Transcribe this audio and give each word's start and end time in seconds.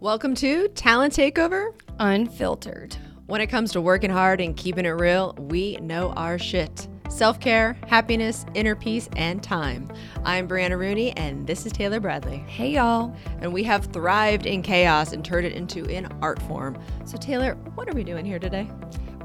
Welcome 0.00 0.34
to 0.36 0.68
Talent 0.68 1.12
Takeover 1.12 1.74
Unfiltered. 1.98 2.96
When 3.26 3.42
it 3.42 3.48
comes 3.48 3.70
to 3.72 3.82
working 3.82 4.08
hard 4.08 4.40
and 4.40 4.56
keeping 4.56 4.86
it 4.86 4.88
real, 4.88 5.34
we 5.38 5.76
know 5.76 6.12
our 6.12 6.38
shit. 6.38 6.88
Self 7.10 7.38
care, 7.38 7.76
happiness, 7.86 8.46
inner 8.54 8.74
peace, 8.74 9.10
and 9.16 9.42
time. 9.42 9.92
I'm 10.24 10.48
Brianna 10.48 10.78
Rooney, 10.78 11.14
and 11.18 11.46
this 11.46 11.66
is 11.66 11.72
Taylor 11.72 12.00
Bradley. 12.00 12.38
Hey, 12.38 12.70
y'all. 12.70 13.14
And 13.42 13.52
we 13.52 13.62
have 13.64 13.92
thrived 13.92 14.46
in 14.46 14.62
chaos 14.62 15.12
and 15.12 15.22
turned 15.22 15.44
it 15.44 15.52
into 15.52 15.84
an 15.94 16.08
art 16.22 16.40
form. 16.44 16.78
So, 17.04 17.18
Taylor, 17.18 17.56
what 17.74 17.86
are 17.86 17.94
we 17.94 18.02
doing 18.02 18.24
here 18.24 18.38
today? 18.38 18.70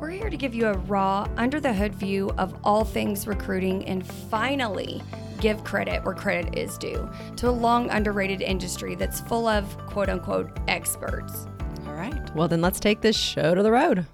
We're 0.01 0.09
here 0.09 0.29
to 0.29 0.35
give 0.35 0.53
you 0.53 0.67
a 0.67 0.73
raw, 0.73 1.25
under 1.37 1.61
the 1.61 1.71
hood 1.71 1.95
view 1.95 2.31
of 2.37 2.53
all 2.65 2.83
things 2.83 3.27
recruiting 3.27 3.85
and 3.85 4.05
finally 4.05 5.01
give 5.39 5.63
credit 5.63 6.03
where 6.03 6.13
credit 6.15 6.57
is 6.57 6.77
due 6.77 7.09
to 7.37 7.49
a 7.49 7.51
long 7.51 7.89
underrated 7.89 8.41
industry 8.41 8.95
that's 8.95 9.21
full 9.21 9.47
of 9.47 9.77
quote 9.87 10.09
unquote 10.09 10.49
experts. 10.67 11.47
All 11.87 11.93
right. 11.93 12.35
Well, 12.35 12.47
then 12.47 12.61
let's 12.61 12.79
take 12.79 13.01
this 13.01 13.15
show 13.15 13.55
to 13.55 13.63
the 13.63 13.71
road. 13.71 14.05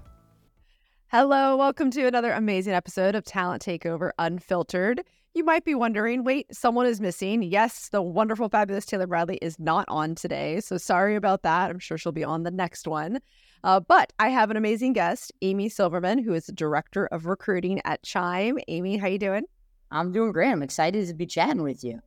Hello, 1.08 1.56
welcome 1.58 1.90
to 1.90 2.06
another 2.06 2.32
amazing 2.32 2.72
episode 2.72 3.14
of 3.14 3.24
Talent 3.24 3.62
Takeover 3.62 4.12
Unfiltered. 4.18 5.02
You 5.34 5.44
might 5.44 5.64
be 5.64 5.74
wondering, 5.74 6.24
wait, 6.24 6.46
someone 6.54 6.86
is 6.86 7.00
missing. 7.00 7.42
Yes, 7.42 7.88
the 7.90 8.02
wonderful, 8.02 8.48
fabulous 8.48 8.86
Taylor 8.86 9.06
Bradley 9.06 9.38
is 9.42 9.58
not 9.58 9.86
on 9.88 10.14
today. 10.14 10.60
So 10.60 10.76
sorry 10.78 11.16
about 11.16 11.42
that. 11.42 11.70
I'm 11.70 11.78
sure 11.78 11.98
she'll 11.98 12.12
be 12.12 12.24
on 12.24 12.42
the 12.42 12.50
next 12.50 12.86
one. 12.86 13.20
Uh, 13.64 13.80
but 13.80 14.12
I 14.18 14.28
have 14.28 14.50
an 14.50 14.56
amazing 14.56 14.92
guest, 14.94 15.32
Amy 15.42 15.68
Silverman, 15.68 16.18
who 16.18 16.34
is 16.34 16.46
the 16.46 16.52
director 16.52 17.06
of 17.06 17.26
recruiting 17.26 17.80
at 17.84 18.02
Chime. 18.02 18.58
Amy, 18.68 18.96
how 18.96 19.06
you 19.06 19.18
doing? 19.18 19.44
I'm 19.92 20.12
doing 20.12 20.32
great. 20.32 20.50
I'm 20.50 20.62
excited 20.62 21.06
to 21.06 21.14
be 21.14 21.26
chatting 21.26 21.62
with 21.62 21.84
you. 21.84 22.00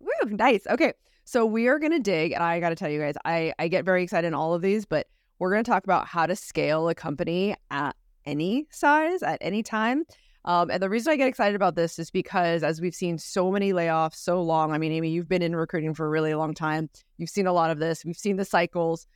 Woo, 0.00 0.30
nice. 0.30 0.66
Okay. 0.66 0.92
So 1.24 1.44
we 1.44 1.68
are 1.68 1.78
going 1.78 1.92
to 1.92 1.98
dig, 1.98 2.32
and 2.32 2.42
I 2.42 2.58
got 2.58 2.70
to 2.70 2.74
tell 2.74 2.88
you 2.88 3.00
guys, 3.00 3.14
I, 3.24 3.52
I 3.58 3.68
get 3.68 3.84
very 3.84 4.02
excited 4.02 4.26
in 4.26 4.34
all 4.34 4.54
of 4.54 4.62
these, 4.62 4.86
but 4.86 5.06
we're 5.38 5.50
going 5.50 5.62
to 5.62 5.70
talk 5.70 5.84
about 5.84 6.06
how 6.06 6.26
to 6.26 6.34
scale 6.34 6.88
a 6.88 6.94
company 6.94 7.54
at 7.70 7.94
any 8.24 8.66
size, 8.70 9.22
at 9.22 9.38
any 9.40 9.62
time. 9.62 10.04
Um, 10.44 10.70
and 10.70 10.82
the 10.82 10.88
reason 10.88 11.12
I 11.12 11.16
get 11.16 11.28
excited 11.28 11.54
about 11.54 11.74
this 11.74 11.98
is 11.98 12.10
because 12.10 12.62
as 12.62 12.80
we've 12.80 12.94
seen 12.94 13.18
so 13.18 13.50
many 13.50 13.72
layoffs 13.72 14.16
so 14.16 14.40
long, 14.42 14.72
I 14.72 14.78
mean, 14.78 14.92
Amy, 14.92 15.10
you've 15.10 15.28
been 15.28 15.42
in 15.42 15.54
recruiting 15.54 15.94
for 15.94 16.06
a 16.06 16.10
really 16.10 16.34
long 16.34 16.54
time. 16.54 16.88
You've 17.18 17.30
seen 17.30 17.46
a 17.46 17.52
lot 17.52 17.70
of 17.70 17.78
this. 17.78 18.04
We've 18.04 18.16
seen 18.16 18.36
the 18.36 18.44
cycles. 18.44 19.06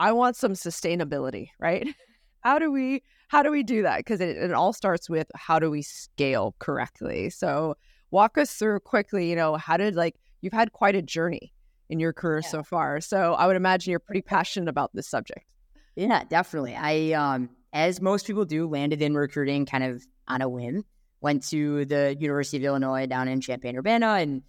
I 0.00 0.12
want 0.12 0.36
some 0.36 0.52
sustainability, 0.52 1.50
right? 1.60 1.86
how 2.40 2.58
do 2.58 2.72
we 2.72 3.02
how 3.28 3.42
do 3.42 3.50
we 3.50 3.62
do 3.62 3.82
that? 3.82 3.98
Because 3.98 4.20
it, 4.20 4.36
it 4.36 4.52
all 4.52 4.72
starts 4.72 5.10
with 5.10 5.26
how 5.34 5.58
do 5.58 5.70
we 5.70 5.82
scale 5.82 6.54
correctly. 6.58 7.30
So 7.30 7.76
walk 8.10 8.38
us 8.38 8.52
through 8.52 8.80
quickly. 8.80 9.28
You 9.28 9.36
know, 9.36 9.56
how 9.56 9.76
did 9.76 9.94
like 9.94 10.16
you've 10.40 10.52
had 10.52 10.72
quite 10.72 10.94
a 10.94 11.02
journey 11.02 11.52
in 11.88 12.00
your 12.00 12.12
career 12.12 12.40
yeah. 12.42 12.48
so 12.48 12.62
far. 12.62 13.00
So 13.00 13.34
I 13.34 13.46
would 13.46 13.56
imagine 13.56 13.90
you're 13.90 14.00
pretty 14.00 14.22
passionate 14.22 14.68
about 14.68 14.90
this 14.94 15.08
subject. 15.08 15.46
Yeah, 15.94 16.24
definitely. 16.24 16.76
I 16.76 17.12
um 17.12 17.50
as 17.72 18.00
most 18.00 18.26
people 18.26 18.44
do, 18.44 18.68
landed 18.68 19.02
in 19.02 19.14
recruiting 19.14 19.66
kind 19.66 19.84
of 19.84 20.04
on 20.28 20.42
a 20.42 20.48
whim. 20.48 20.84
Went 21.20 21.46
to 21.48 21.84
the 21.86 22.16
University 22.18 22.58
of 22.58 22.64
Illinois 22.64 23.06
down 23.06 23.26
in 23.26 23.40
Champaign 23.40 23.76
Urbana 23.76 24.18
and 24.20 24.42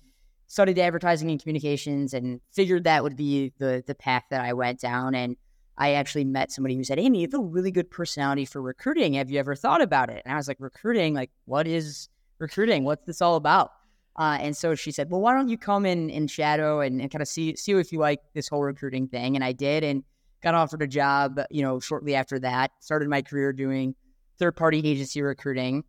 studied 0.47 0.78
advertising 0.80 1.31
and 1.31 1.41
communications 1.41 2.14
and 2.14 2.39
figured 2.52 2.84
that 2.84 3.03
would 3.03 3.16
be 3.16 3.53
the 3.58 3.84
the 3.88 3.95
path 3.95 4.23
that 4.30 4.41
I 4.41 4.53
went 4.53 4.80
down 4.80 5.16
and 5.16 5.36
I 5.78 5.94
actually 5.94 6.25
met 6.25 6.52
somebody 6.52 6.75
who 6.75 6.83
said, 6.83 7.00
Amy, 7.00 7.20
you 7.20 7.28
have 7.31 7.39
a 7.39 7.44
really 7.44 7.72
good 7.72 7.92
personality 7.92 8.45
for 8.45 8.61
recruiting. 8.61 9.14
Have 9.14 9.30
you 9.30 9.39
ever 9.39 9.56
thought 9.56 9.81
about 9.81 10.09
it? 10.09 10.23
And 10.25 10.34
I 10.34 10.38
was 10.38 10.47
like, 10.47 10.58
recruiting? 10.59 11.14
Like, 11.14 11.30
what 11.45 11.67
is 11.67 12.09
recruiting? 12.39 12.84
What's 12.84 13.06
this 13.06 13.22
all 13.22 13.36
about? 13.36 13.72
Uh, 14.16 14.38
and 14.42 14.58
so 14.58 14.73
she 14.73 14.92
said, 14.92 15.11
well, 15.11 15.22
why 15.22 15.34
don't 15.34 15.50
you 15.50 15.58
come 15.58 15.86
in 15.86 16.09
in 16.09 16.28
shadow 16.28 16.81
and, 16.81 17.00
and 17.00 17.11
kind 17.11 17.22
of 17.22 17.28
see 17.28 17.56
see 17.56 17.73
if 17.73 17.92
you 17.92 18.00
like 18.00 18.19
this 18.34 18.47
whole 18.47 18.64
recruiting 18.64 19.08
thing? 19.08 19.36
And 19.36 19.44
I 19.44 19.52
did 19.52 19.84
and 19.84 20.03
got 20.42 20.56
offered 20.56 20.81
a 20.81 20.88
job, 20.88 21.39
you 21.52 21.61
know, 21.61 21.80
shortly 21.80 22.16
after 22.16 22.39
that. 22.39 22.72
Started 22.80 23.09
my 23.09 23.22
career 23.22 23.53
doing 23.53 23.94
third 24.39 24.56
party 24.56 24.80
agency 24.80 25.22
recruiting. 25.22 25.84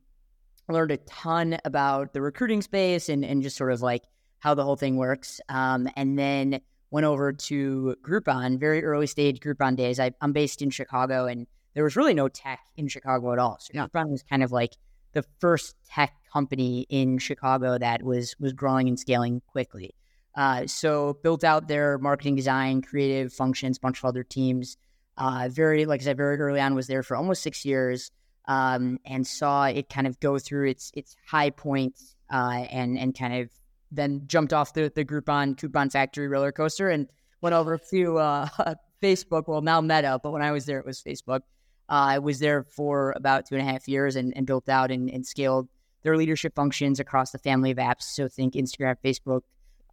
Learned 0.68 0.90
a 0.90 0.98
ton 0.98 1.58
about 1.64 2.12
the 2.12 2.20
recruiting 2.20 2.60
space 2.60 3.08
and, 3.08 3.24
and 3.24 3.42
just 3.42 3.56
sort 3.56 3.72
of 3.72 3.80
like 3.80 4.02
how 4.40 4.52
the 4.52 4.62
whole 4.62 4.76
thing 4.76 4.96
works. 4.96 5.40
Um, 5.48 5.88
and 5.96 6.18
then 6.18 6.60
went 6.90 7.04
over 7.04 7.32
to 7.32 7.96
Groupon, 8.02 8.58
very 8.58 8.84
early 8.84 9.06
stage 9.06 9.40
Groupon 9.40 9.76
days. 9.76 10.00
I, 10.00 10.12
am 10.22 10.32
based 10.32 10.62
in 10.62 10.70
Chicago, 10.70 11.26
and 11.26 11.46
there 11.74 11.84
was 11.84 11.96
really 11.96 12.14
no 12.14 12.28
tech 12.28 12.60
in 12.76 12.88
Chicago 12.88 13.32
at 13.32 13.38
all. 13.38 13.58
So 13.60 13.72
yeah. 13.74 13.86
Groupon 13.86 14.10
was 14.10 14.22
kind 14.22 14.42
of 14.42 14.52
like 14.52 14.74
the 15.12 15.24
first 15.40 15.76
tech 15.88 16.14
company 16.32 16.86
in 16.88 17.18
Chicago 17.18 17.78
that 17.78 18.02
was 18.02 18.34
was 18.38 18.52
growing 18.52 18.88
and 18.88 18.98
scaling 18.98 19.42
quickly. 19.46 19.94
Uh, 20.34 20.66
so 20.66 21.18
built 21.22 21.42
out 21.42 21.68
their 21.68 21.98
marketing 21.98 22.36
design, 22.36 22.80
creative 22.80 23.32
functions, 23.32 23.78
bunch 23.78 23.98
of 23.98 24.04
other 24.04 24.22
teams. 24.22 24.76
Uh, 25.16 25.48
very, 25.50 25.84
like 25.84 26.00
I 26.00 26.04
said, 26.04 26.16
very 26.16 26.38
early 26.38 26.60
on, 26.60 26.76
was 26.76 26.86
there 26.86 27.02
for 27.02 27.16
almost 27.16 27.42
six 27.42 27.64
years, 27.64 28.12
um, 28.46 28.98
and 29.04 29.26
saw 29.26 29.64
it 29.64 29.88
kind 29.88 30.06
of 30.06 30.20
go 30.20 30.38
through 30.38 30.68
its 30.68 30.92
its 30.94 31.16
high 31.26 31.50
points 31.50 32.14
uh, 32.32 32.64
and 32.70 32.98
and 32.98 33.18
kind 33.18 33.42
of 33.42 33.50
then 33.90 34.22
jumped 34.26 34.52
off 34.52 34.74
the, 34.74 34.92
the 34.94 35.04
Groupon 35.04 35.56
Coupon 35.56 35.90
Factory 35.90 36.28
roller 36.28 36.52
coaster 36.52 36.90
and 36.90 37.08
went 37.40 37.54
over 37.54 37.78
to 37.90 38.18
uh, 38.18 38.48
Facebook. 39.02 39.44
Well, 39.46 39.60
now 39.60 39.80
Meta, 39.80 40.20
but 40.22 40.32
when 40.32 40.42
I 40.42 40.52
was 40.52 40.66
there, 40.66 40.78
it 40.78 40.86
was 40.86 41.02
Facebook. 41.02 41.40
Uh, 41.90 42.16
I 42.16 42.18
was 42.18 42.38
there 42.38 42.64
for 42.64 43.14
about 43.16 43.46
two 43.46 43.54
and 43.54 43.66
a 43.66 43.70
half 43.70 43.88
years 43.88 44.16
and, 44.16 44.36
and 44.36 44.46
built 44.46 44.68
out 44.68 44.90
and, 44.90 45.08
and, 45.08 45.26
scaled 45.26 45.68
their 46.02 46.18
leadership 46.18 46.54
functions 46.54 47.00
across 47.00 47.30
the 47.30 47.38
family 47.38 47.70
of 47.70 47.78
apps. 47.78 48.02
So 48.02 48.28
think 48.28 48.54
Instagram, 48.54 48.96
Facebook, 49.02 49.40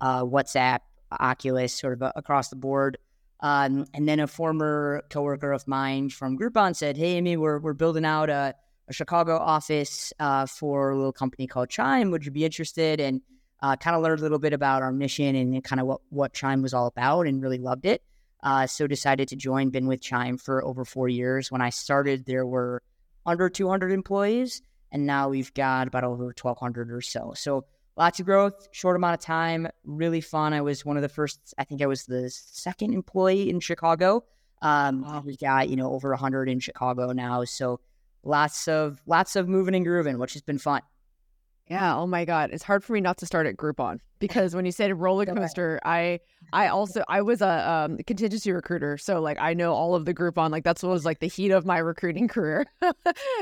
uh, 0.02 0.24
WhatsApp, 0.24 0.80
Oculus, 1.18 1.74
sort 1.74 1.94
of 1.94 2.02
a, 2.02 2.12
across 2.18 2.50
the 2.50 2.58
board. 2.58 2.98
Um, 3.40 3.86
and 3.94 4.10
then 4.10 4.20
a 4.20 4.28
former 4.28 5.04
coworker 5.10 5.52
of 5.54 5.68
mine 5.68 6.10
from 6.10 6.38
Groupon 6.38 6.76
said, 6.76 6.98
"Hey, 6.98 7.16
Amy, 7.16 7.38
we're 7.38 7.60
we're 7.60 7.74
building 7.74 8.06
out 8.06 8.30
a, 8.30 8.56
a 8.88 8.94
Chicago 8.94 9.38
office 9.38 10.14
uh, 10.20 10.46
for 10.46 10.92
a 10.92 10.96
little 10.96 11.12
company 11.12 11.46
called 11.46 11.70
Chime. 11.70 12.12
Would 12.12 12.26
you 12.26 12.32
be 12.32 12.46
interested?" 12.46 13.00
And 13.00 13.22
uh, 13.62 13.76
kind 13.76 13.96
of 13.96 14.04
learned 14.04 14.20
a 14.20 14.24
little 14.24 14.40
bit 14.40 14.54
about 14.54 14.82
our 14.82 14.92
mission 14.92 15.36
and 15.36 15.64
kind 15.64 15.80
of 15.80 15.88
what, 15.88 16.02
what 16.10 16.34
Chime 16.34 16.62
was 16.62 16.74
all 16.74 16.88
about 16.88 17.28
and 17.28 17.42
really 17.42 17.58
loved 17.58 17.86
it. 17.86 18.02
Uh, 18.44 18.68
so 18.68 18.86
decided 18.86 19.28
to 19.30 19.36
join. 19.36 19.70
Been 19.70 19.88
with 19.88 20.02
Chime 20.02 20.38
for 20.38 20.64
over 20.64 20.86
four 20.86 21.08
years. 21.10 21.52
When 21.52 21.62
I 21.62 21.70
started, 21.70 22.26
there 22.26 22.46
were 22.46 22.84
under 23.26 23.50
200 23.50 23.92
employees, 23.92 24.62
and 24.92 25.06
now 25.06 25.30
we've 25.30 25.54
got 25.54 25.88
about 25.88 26.04
over 26.04 26.26
1,200 26.26 26.92
or 26.92 27.02
so. 27.02 27.34
So 27.36 27.66
lots 27.98 28.20
of 28.20 28.26
growth, 28.26 28.68
short 28.72 28.96
amount 28.96 29.16
of 29.16 29.20
time, 29.22 29.68
really 29.84 30.22
fun. 30.22 30.54
I 30.54 30.62
was 30.62 30.86
one 30.86 30.96
of 30.96 31.02
the 31.02 31.10
first. 31.10 31.54
I 31.58 31.64
think 31.64 31.82
I 31.82 31.88
was 31.88 32.06
the 32.06 32.30
second 32.30 32.94
employee 32.94 33.50
in 33.50 33.60
Chicago. 33.60 34.24
Um, 34.62 35.02
wow. 35.02 35.24
We 35.26 35.38
got 35.38 35.70
you 35.70 35.76
know 35.76 35.92
over 35.92 36.10
100 36.10 36.50
in 36.50 36.60
Chicago 36.60 37.12
now. 37.12 37.44
So 37.46 37.80
lots 38.24 38.68
of 38.68 39.02
lots 39.06 39.36
of 39.36 39.48
moving 39.48 39.76
and 39.76 39.86
grooving, 39.86 40.20
which 40.20 40.34
has 40.34 40.42
been 40.42 40.60
fun. 40.60 40.82
Yeah. 41.68 41.96
Oh 41.98 42.06
my 42.06 42.26
God. 42.26 42.52
It's 42.54 42.64
hard 42.64 42.84
for 42.84 42.94
me 42.94 43.02
not 43.02 43.18
to 43.18 43.26
start 43.26 43.48
at 43.48 43.58
Groupon 43.58 44.00
because 44.20 44.56
when 44.56 44.66
you 44.66 44.72
said 44.72 44.94
roller 45.00 45.26
coaster, 45.36 45.80
I 45.84 46.20
I 46.54 46.68
also 46.68 47.04
I 47.08 47.22
was 47.22 47.42
a 47.42 47.70
um, 47.70 47.98
contingency 48.06 48.52
recruiter, 48.52 48.98
so 48.98 49.20
like 49.20 49.38
I 49.40 49.54
know 49.54 49.74
all 49.74 49.96
of 49.96 50.06
the 50.06 50.14
Groupon. 50.14 50.52
Like 50.52 50.64
that's 50.64 50.84
what 50.84 50.92
was 50.92 51.06
like 51.06 51.20
the 51.20 51.28
heat 51.28 51.52
of 51.52 51.66
my 51.66 51.80
recruiting 51.80 52.28
career, 52.36 52.66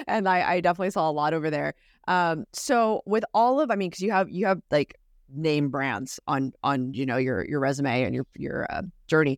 and 0.07 0.28
I, 0.28 0.53
I 0.53 0.61
definitely 0.61 0.91
saw 0.91 1.09
a 1.09 1.11
lot 1.11 1.34
over 1.34 1.50
there. 1.50 1.73
Um, 2.07 2.45
so 2.53 3.01
with 3.06 3.25
all 3.34 3.59
of, 3.59 3.72
I 3.72 3.75
mean, 3.75 3.89
because 3.89 4.01
you 4.01 4.11
have 4.11 4.29
you 4.29 4.45
have 4.45 4.61
like 4.72 4.97
name 5.34 5.69
brands 5.69 6.19
on 6.28 6.53
on 6.63 6.94
you 6.94 7.05
know 7.05 7.17
your 7.17 7.45
your 7.45 7.59
resume 7.59 8.03
and 8.03 8.16
your 8.16 8.25
your 8.35 8.67
uh, 8.69 8.84
journey. 9.07 9.38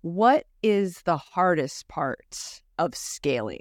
What 0.00 0.46
is 0.62 1.02
the 1.02 1.16
hardest 1.16 1.88
part 1.88 2.62
of 2.78 2.94
scaling? 2.94 3.60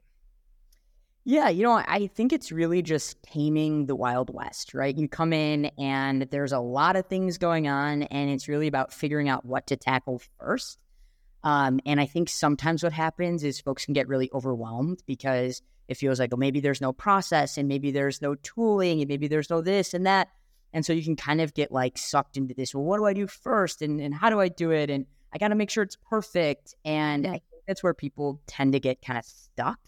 Yeah, 1.27 1.49
you 1.49 1.63
know, 1.63 1.73
I 1.73 2.05
think 2.13 2.31
it's 2.31 2.51
really 2.51 2.83
just 2.83 3.21
taming 3.23 3.87
the 3.87 3.95
Wild 3.95 4.31
West, 4.31 4.75
right? 4.75 4.95
You 4.95 5.09
come 5.09 5.33
in 5.33 5.65
and 5.79 6.21
there's 6.29 6.51
a 6.51 6.59
lot 6.59 6.95
of 6.95 7.07
things 7.07 7.39
going 7.39 7.67
on, 7.67 8.03
and 8.03 8.29
it's 8.29 8.47
really 8.47 8.67
about 8.67 8.93
figuring 8.93 9.27
out 9.27 9.43
what 9.43 9.65
to 9.67 9.75
tackle 9.75 10.21
first. 10.39 10.77
Um, 11.43 11.79
and 11.83 11.99
I 11.99 12.05
think 12.05 12.29
sometimes 12.29 12.83
what 12.83 12.93
happens 12.93 13.43
is 13.43 13.59
folks 13.59 13.85
can 13.85 13.95
get 13.95 14.07
really 14.07 14.29
overwhelmed 14.35 15.01
because 15.07 15.63
it 15.87 15.97
feels 15.97 16.19
like, 16.19 16.29
oh, 16.31 16.37
maybe 16.37 16.59
there's 16.59 16.79
no 16.79 16.93
process, 16.93 17.57
and 17.57 17.67
maybe 17.67 17.89
there's 17.89 18.21
no 18.21 18.35
tooling, 18.35 19.01
and 19.01 19.09
maybe 19.09 19.27
there's 19.27 19.49
no 19.49 19.61
this 19.61 19.95
and 19.95 20.05
that. 20.05 20.27
And 20.73 20.85
so 20.85 20.93
you 20.93 21.03
can 21.03 21.15
kind 21.15 21.41
of 21.41 21.55
get 21.55 21.71
like 21.71 21.97
sucked 21.97 22.37
into 22.37 22.53
this. 22.53 22.75
Well, 22.75 22.83
what 22.83 22.97
do 22.97 23.05
I 23.05 23.13
do 23.13 23.25
first? 23.25 23.81
And, 23.81 23.99
and 23.99 24.13
how 24.13 24.29
do 24.29 24.39
I 24.39 24.47
do 24.47 24.69
it? 24.69 24.91
And 24.91 25.07
I 25.33 25.39
got 25.39 25.47
to 25.47 25.55
make 25.55 25.71
sure 25.71 25.81
it's 25.81 25.97
perfect. 26.07 26.75
And 26.85 27.23
yeah. 27.23 27.31
I 27.31 27.33
think 27.33 27.63
that's 27.67 27.81
where 27.81 27.95
people 27.95 28.41
tend 28.45 28.73
to 28.73 28.79
get 28.79 29.01
kind 29.01 29.17
of 29.17 29.25
stuck. 29.25 29.79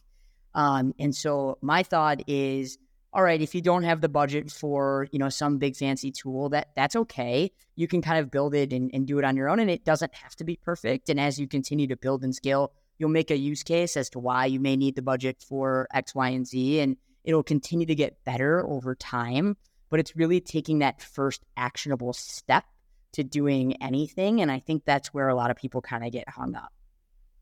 Um, 0.57 0.95
and 0.99 1.15
so 1.15 1.59
my 1.61 1.83
thought 1.83 2.27
is, 2.27 2.79
all 3.13 3.23
right, 3.23 3.41
if 3.41 3.53
you 3.55 3.61
don't 3.61 3.83
have 3.83 4.01
the 4.01 4.09
budget 4.09 4.51
for, 4.51 5.07
you 5.11 5.19
know, 5.19 5.29
some 5.29 5.59
big 5.59 5.75
fancy 5.75 6.11
tool, 6.11 6.49
that 6.49 6.69
that's 6.75 6.95
okay. 6.95 7.51
You 7.75 7.87
can 7.87 8.01
kind 8.01 8.19
of 8.19 8.31
build 8.31 8.55
it 8.55 8.73
and, 8.73 8.89
and 8.93 9.07
do 9.07 9.19
it 9.19 9.23
on 9.23 9.37
your 9.37 9.49
own. 9.49 9.59
And 9.59 9.69
it 9.69 9.85
doesn't 9.85 10.13
have 10.15 10.35
to 10.37 10.43
be 10.43 10.55
perfect. 10.57 11.09
And 11.09 11.19
as 11.19 11.39
you 11.39 11.47
continue 11.47 11.87
to 11.87 11.95
build 11.95 12.23
and 12.23 12.35
scale, 12.35 12.73
you'll 12.97 13.09
make 13.09 13.29
a 13.29 13.37
use 13.37 13.61
case 13.61 13.95
as 13.95 14.09
to 14.09 14.19
why 14.19 14.47
you 14.47 14.59
may 14.59 14.75
need 14.75 14.95
the 14.95 15.03
budget 15.03 15.43
for 15.47 15.87
X, 15.93 16.15
Y, 16.15 16.29
and 16.29 16.45
Z. 16.45 16.79
And 16.79 16.97
it'll 17.23 17.43
continue 17.43 17.85
to 17.85 17.95
get 17.95 18.23
better 18.25 18.67
over 18.67 18.95
time. 18.95 19.57
But 19.89 19.99
it's 19.99 20.15
really 20.15 20.41
taking 20.41 20.79
that 20.79 21.01
first 21.01 21.45
actionable 21.55 22.13
step 22.13 22.65
to 23.13 23.23
doing 23.23 23.81
anything. 23.81 24.41
And 24.41 24.51
I 24.51 24.59
think 24.59 24.85
that's 24.85 25.13
where 25.13 25.29
a 25.29 25.35
lot 25.35 25.51
of 25.51 25.57
people 25.57 25.81
kind 25.81 26.03
of 26.03 26.11
get 26.11 26.27
hung 26.27 26.55
up. 26.55 26.73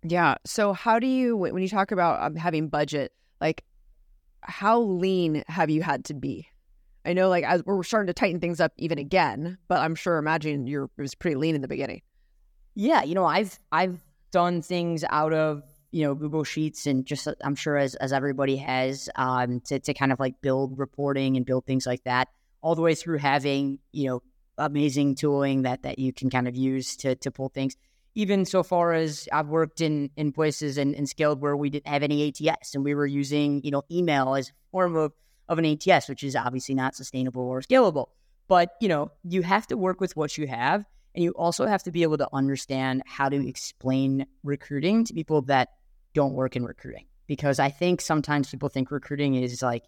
Yeah. 0.08 0.36
So 0.46 0.74
how 0.74 1.00
do 1.00 1.08
you 1.08 1.36
when 1.36 1.62
you 1.62 1.70
talk 1.70 1.92
about 1.92 2.22
um, 2.22 2.36
having 2.36 2.70
budget, 2.70 3.12
like 3.42 3.64
how 4.42 4.80
lean 4.80 5.44
have 5.48 5.70
you 5.70 5.82
had 5.82 6.06
to 6.06 6.14
be? 6.14 6.48
I 7.06 7.14
know 7.14 7.30
like 7.30 7.44
as 7.44 7.64
we're 7.66 7.82
starting 7.84 8.08
to 8.08 8.14
tighten 8.14 8.40
things 8.40 8.60
up 8.60 8.74
even 8.78 8.98
again, 9.00 9.58
but 9.68 9.80
I'm 9.80 9.96
sure 9.96 10.18
imagine 10.18 10.68
you're 10.68 10.90
it 10.98 11.02
was 11.02 11.16
pretty 11.16 11.36
lean 11.36 11.56
in 11.56 11.62
the 11.62 11.68
beginning. 11.68 12.02
Yeah, 12.76 13.04
you 13.04 13.16
know, 13.16 13.26
I've 13.26 13.58
I've 13.72 14.04
done 14.32 14.62
things 14.62 15.04
out 15.10 15.34
of 15.34 15.64
you 15.92 16.04
know 16.04 16.14
Google 16.14 16.44
Sheets 16.44 16.86
and 16.86 17.06
just 17.06 17.28
uh, 17.28 17.34
I'm 17.44 17.56
sure 17.56 17.78
as 17.78 17.96
as 17.96 18.14
everybody 18.14 18.58
has 18.58 19.10
um, 19.16 19.60
to 19.62 19.80
to 19.80 19.94
kind 19.94 20.12
of 20.12 20.20
like 20.20 20.40
build 20.42 20.78
reporting 20.78 21.36
and 21.36 21.46
build 21.46 21.66
things 21.66 21.88
like 21.88 22.04
that, 22.04 22.28
all 22.62 22.76
the 22.76 22.82
way 22.82 22.94
through 22.94 23.20
having 23.20 23.80
you 23.92 24.08
know 24.08 24.22
amazing 24.58 25.16
tooling 25.16 25.64
that 25.64 25.82
that 25.84 25.98
you 25.98 26.14
can 26.14 26.30
kind 26.30 26.48
of 26.48 26.56
use 26.56 26.96
to 26.98 27.16
to 27.16 27.32
pull 27.32 27.50
things. 27.50 27.76
Even 28.16 28.46
so 28.46 28.64
far 28.64 28.94
as 28.94 29.28
I've 29.32 29.50
worked 29.50 29.82
in 29.82 30.10
in 30.16 30.32
places 30.32 30.78
and, 30.78 30.96
and 30.96 31.08
scaled 31.08 31.42
where 31.42 31.56
we 31.56 31.70
didn't 31.70 31.88
have 31.88 32.02
any 32.02 32.28
ATS 32.28 32.74
and 32.74 32.84
we 32.84 32.96
were 32.96 33.06
using 33.06 33.62
you 33.64 33.72
know 33.72 33.84
email 33.92 34.36
as 34.36 34.50
a 34.50 34.52
form 34.72 34.96
of 34.96 35.14
of 35.48 35.60
an 35.60 35.66
ATS, 35.66 36.10
which 36.10 36.24
is 36.24 36.36
obviously 36.36 36.76
not 36.76 36.96
sustainable 36.96 37.44
or 37.44 37.62
scalable. 37.62 38.08
But 38.48 38.72
you 38.80 38.88
know, 38.88 39.12
you 39.24 39.42
have 39.42 39.68
to 39.68 39.78
work 39.78 40.00
with 40.00 40.16
what 40.16 40.38
you 40.38 40.48
have, 40.48 40.86
and 41.14 41.24
you 41.24 41.32
also 41.32 41.66
have 41.66 41.84
to 41.84 41.92
be 41.92 42.04
able 42.04 42.18
to 42.18 42.28
understand 42.34 43.04
how 43.06 43.30
to 43.30 43.48
explain 43.48 44.26
recruiting 44.44 45.06
to 45.06 45.14
people 45.14 45.42
that 45.44 45.70
don't 46.14 46.34
work 46.34 46.56
in 46.56 46.64
recruiting. 46.64 47.06
Because 47.28 47.60
I 47.60 47.70
think 47.70 48.02
sometimes 48.02 48.50
people 48.50 48.70
think 48.70 48.92
recruiting 48.92 49.36
is 49.36 49.62
like 49.62 49.84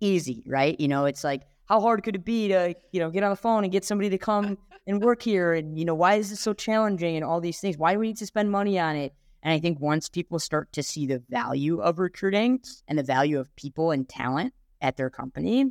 easy, 0.00 0.42
right? 0.46 0.78
You 0.80 0.88
know, 0.88 1.04
it's 1.04 1.22
like 1.22 1.42
how 1.66 1.80
hard 1.80 2.02
could 2.02 2.16
it 2.16 2.24
be 2.24 2.48
to 2.48 2.74
you 2.92 3.00
know 3.00 3.10
get 3.10 3.22
on 3.22 3.30
the 3.30 3.36
phone 3.36 3.62
and 3.64 3.72
get 3.72 3.84
somebody 3.84 4.10
to 4.10 4.18
come 4.18 4.58
and 4.86 5.02
work 5.02 5.22
here, 5.22 5.52
and 5.54 5.78
you 5.78 5.84
know 5.84 5.94
why 5.94 6.14
is 6.14 6.32
it 6.32 6.36
so 6.36 6.52
challenging 6.52 7.16
and 7.16 7.24
all 7.24 7.40
these 7.40 7.60
things? 7.60 7.78
Why 7.78 7.92
do 7.92 7.98
we 7.98 8.08
need 8.08 8.18
to 8.18 8.26
spend 8.26 8.50
money 8.50 8.78
on 8.78 8.96
it? 8.96 9.14
And 9.42 9.52
I 9.52 9.58
think 9.58 9.80
once 9.80 10.08
people 10.08 10.38
start 10.38 10.72
to 10.72 10.82
see 10.82 11.06
the 11.06 11.22
value 11.30 11.80
of 11.80 11.98
recruiting 11.98 12.60
and 12.88 12.98
the 12.98 13.02
value 13.02 13.40
of 13.40 13.54
people 13.56 13.90
and 13.90 14.08
talent, 14.08 14.52
at 14.80 14.96
their 14.96 15.10
company, 15.10 15.66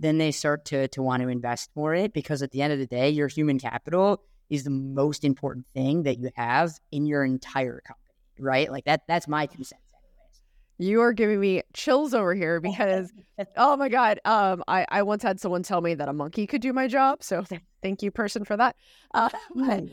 then 0.00 0.18
they 0.18 0.30
start 0.30 0.64
to 0.66 0.88
to 0.88 1.02
want 1.02 1.22
to 1.22 1.28
invest 1.28 1.70
for 1.74 1.94
it 1.94 2.12
because 2.12 2.42
at 2.42 2.50
the 2.50 2.62
end 2.62 2.72
of 2.72 2.78
the 2.78 2.86
day, 2.86 3.10
your 3.10 3.28
human 3.28 3.58
capital 3.58 4.22
is 4.50 4.64
the 4.64 4.70
most 4.70 5.24
important 5.24 5.66
thing 5.74 6.02
that 6.02 6.18
you 6.18 6.30
have 6.34 6.72
in 6.90 7.06
your 7.06 7.24
entire 7.24 7.80
company, 7.86 8.14
right? 8.38 8.70
Like 8.70 8.84
that 8.84 9.02
that's 9.06 9.28
my 9.28 9.46
sense. 9.46 9.72
You 10.78 11.00
are 11.02 11.12
giving 11.12 11.40
me 11.40 11.62
chills 11.72 12.14
over 12.14 12.34
here 12.34 12.60
because, 12.60 13.12
oh 13.56 13.76
my 13.76 13.88
god, 13.88 14.20
um, 14.24 14.64
I 14.66 14.86
I 14.88 15.02
once 15.02 15.22
had 15.22 15.40
someone 15.40 15.62
tell 15.62 15.80
me 15.80 15.94
that 15.94 16.08
a 16.08 16.12
monkey 16.12 16.46
could 16.46 16.60
do 16.60 16.72
my 16.72 16.88
job. 16.88 17.22
So 17.22 17.44
thank 17.82 18.02
you, 18.02 18.10
person, 18.10 18.44
for 18.44 18.56
that. 18.56 18.76
Uh, 19.12 19.28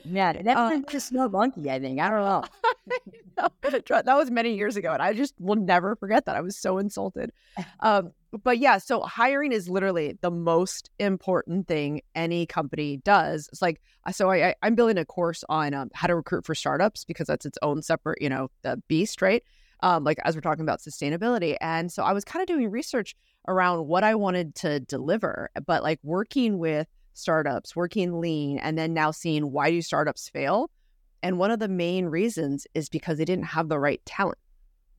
yeah, 0.06 0.33
that 0.33 0.57
uh, 0.57 0.80
just 0.89 1.12
no 1.12 1.30
monkey. 1.30 1.69
I 1.69 1.80
think 1.80 2.00
I 2.00 2.10
don't 2.10 2.22
know. 2.22 3.50
that 3.72 4.16
was 4.16 4.31
many 4.31 4.56
years 4.56 4.75
ago, 4.75 4.92
and 4.94 5.01
I 5.01 5.13
just 5.13 5.33
will 5.39 5.56
never 5.56 5.95
forget 5.95 6.25
that. 6.25 6.36
I 6.36 6.42
was 6.42 6.57
so 6.57 6.78
insulted. 6.78 7.31
Um, 7.81 8.12
but 8.44 8.60
yeah, 8.60 8.78
so 8.78 9.01
hiring 9.01 9.51
is 9.51 9.69
literally 9.69 10.18
the 10.22 10.31
most 10.31 10.89
important 11.00 11.68
thing 11.68 12.01
any 12.16 12.45
company 12.45 12.98
does. 12.98 13.50
It's 13.51 13.62
like 13.62 13.81
so 14.12 14.30
I, 14.30 14.56
I 14.62 14.68
am 14.68 14.75
building 14.75 14.98
a 14.98 15.06
course 15.06 15.44
on 15.50 15.74
um, 15.74 15.89
how 15.94 16.07
to 16.07 16.16
recruit 16.16 16.45
for 16.45 16.56
startups 16.56 17.04
because 17.04 17.28
that's 17.28 17.45
its 17.45 17.57
own 17.62 17.81
separate 17.81 18.22
you 18.22 18.30
know 18.30 18.50
the 18.62 18.81
beast, 18.88 19.22
right? 19.22 19.44
Um, 19.83 20.04
like 20.04 20.19
as 20.24 20.36
we're 20.36 20.42
talking 20.42 20.63
about 20.63 20.80
sustainability, 20.80 21.57
and 21.60 21.92
so 21.92 22.04
I 22.04 22.13
was 22.13 22.24
kind 22.24 22.42
of 22.42 22.48
doing 22.48 22.69
research 22.69 23.16
around 23.48 23.88
what 23.88 24.04
I 24.04 24.16
wanted 24.16 24.54
to 24.56 24.80
deliver, 24.80 25.50
but 25.66 25.81
like 25.81 26.00
working 26.04 26.60
with 26.60 26.88
startups, 27.13 27.75
working 27.75 28.19
lean, 28.19 28.60
and 28.60 28.78
then 28.78 28.94
now 28.94 29.12
seeing 29.12 29.51
why 29.51 29.72
do 29.72 29.81
startups 29.81 30.30
fail. 30.30 30.69
And 31.24 31.38
one 31.38 31.51
of 31.51 31.60
the 31.60 31.68
main 31.68 32.06
reasons 32.06 32.68
is 32.74 32.89
because 32.89 33.18
they 33.18 33.25
didn't 33.25 33.45
have 33.45 33.69
the 33.69 33.80
right 33.80 34.01
talent. 34.06 34.39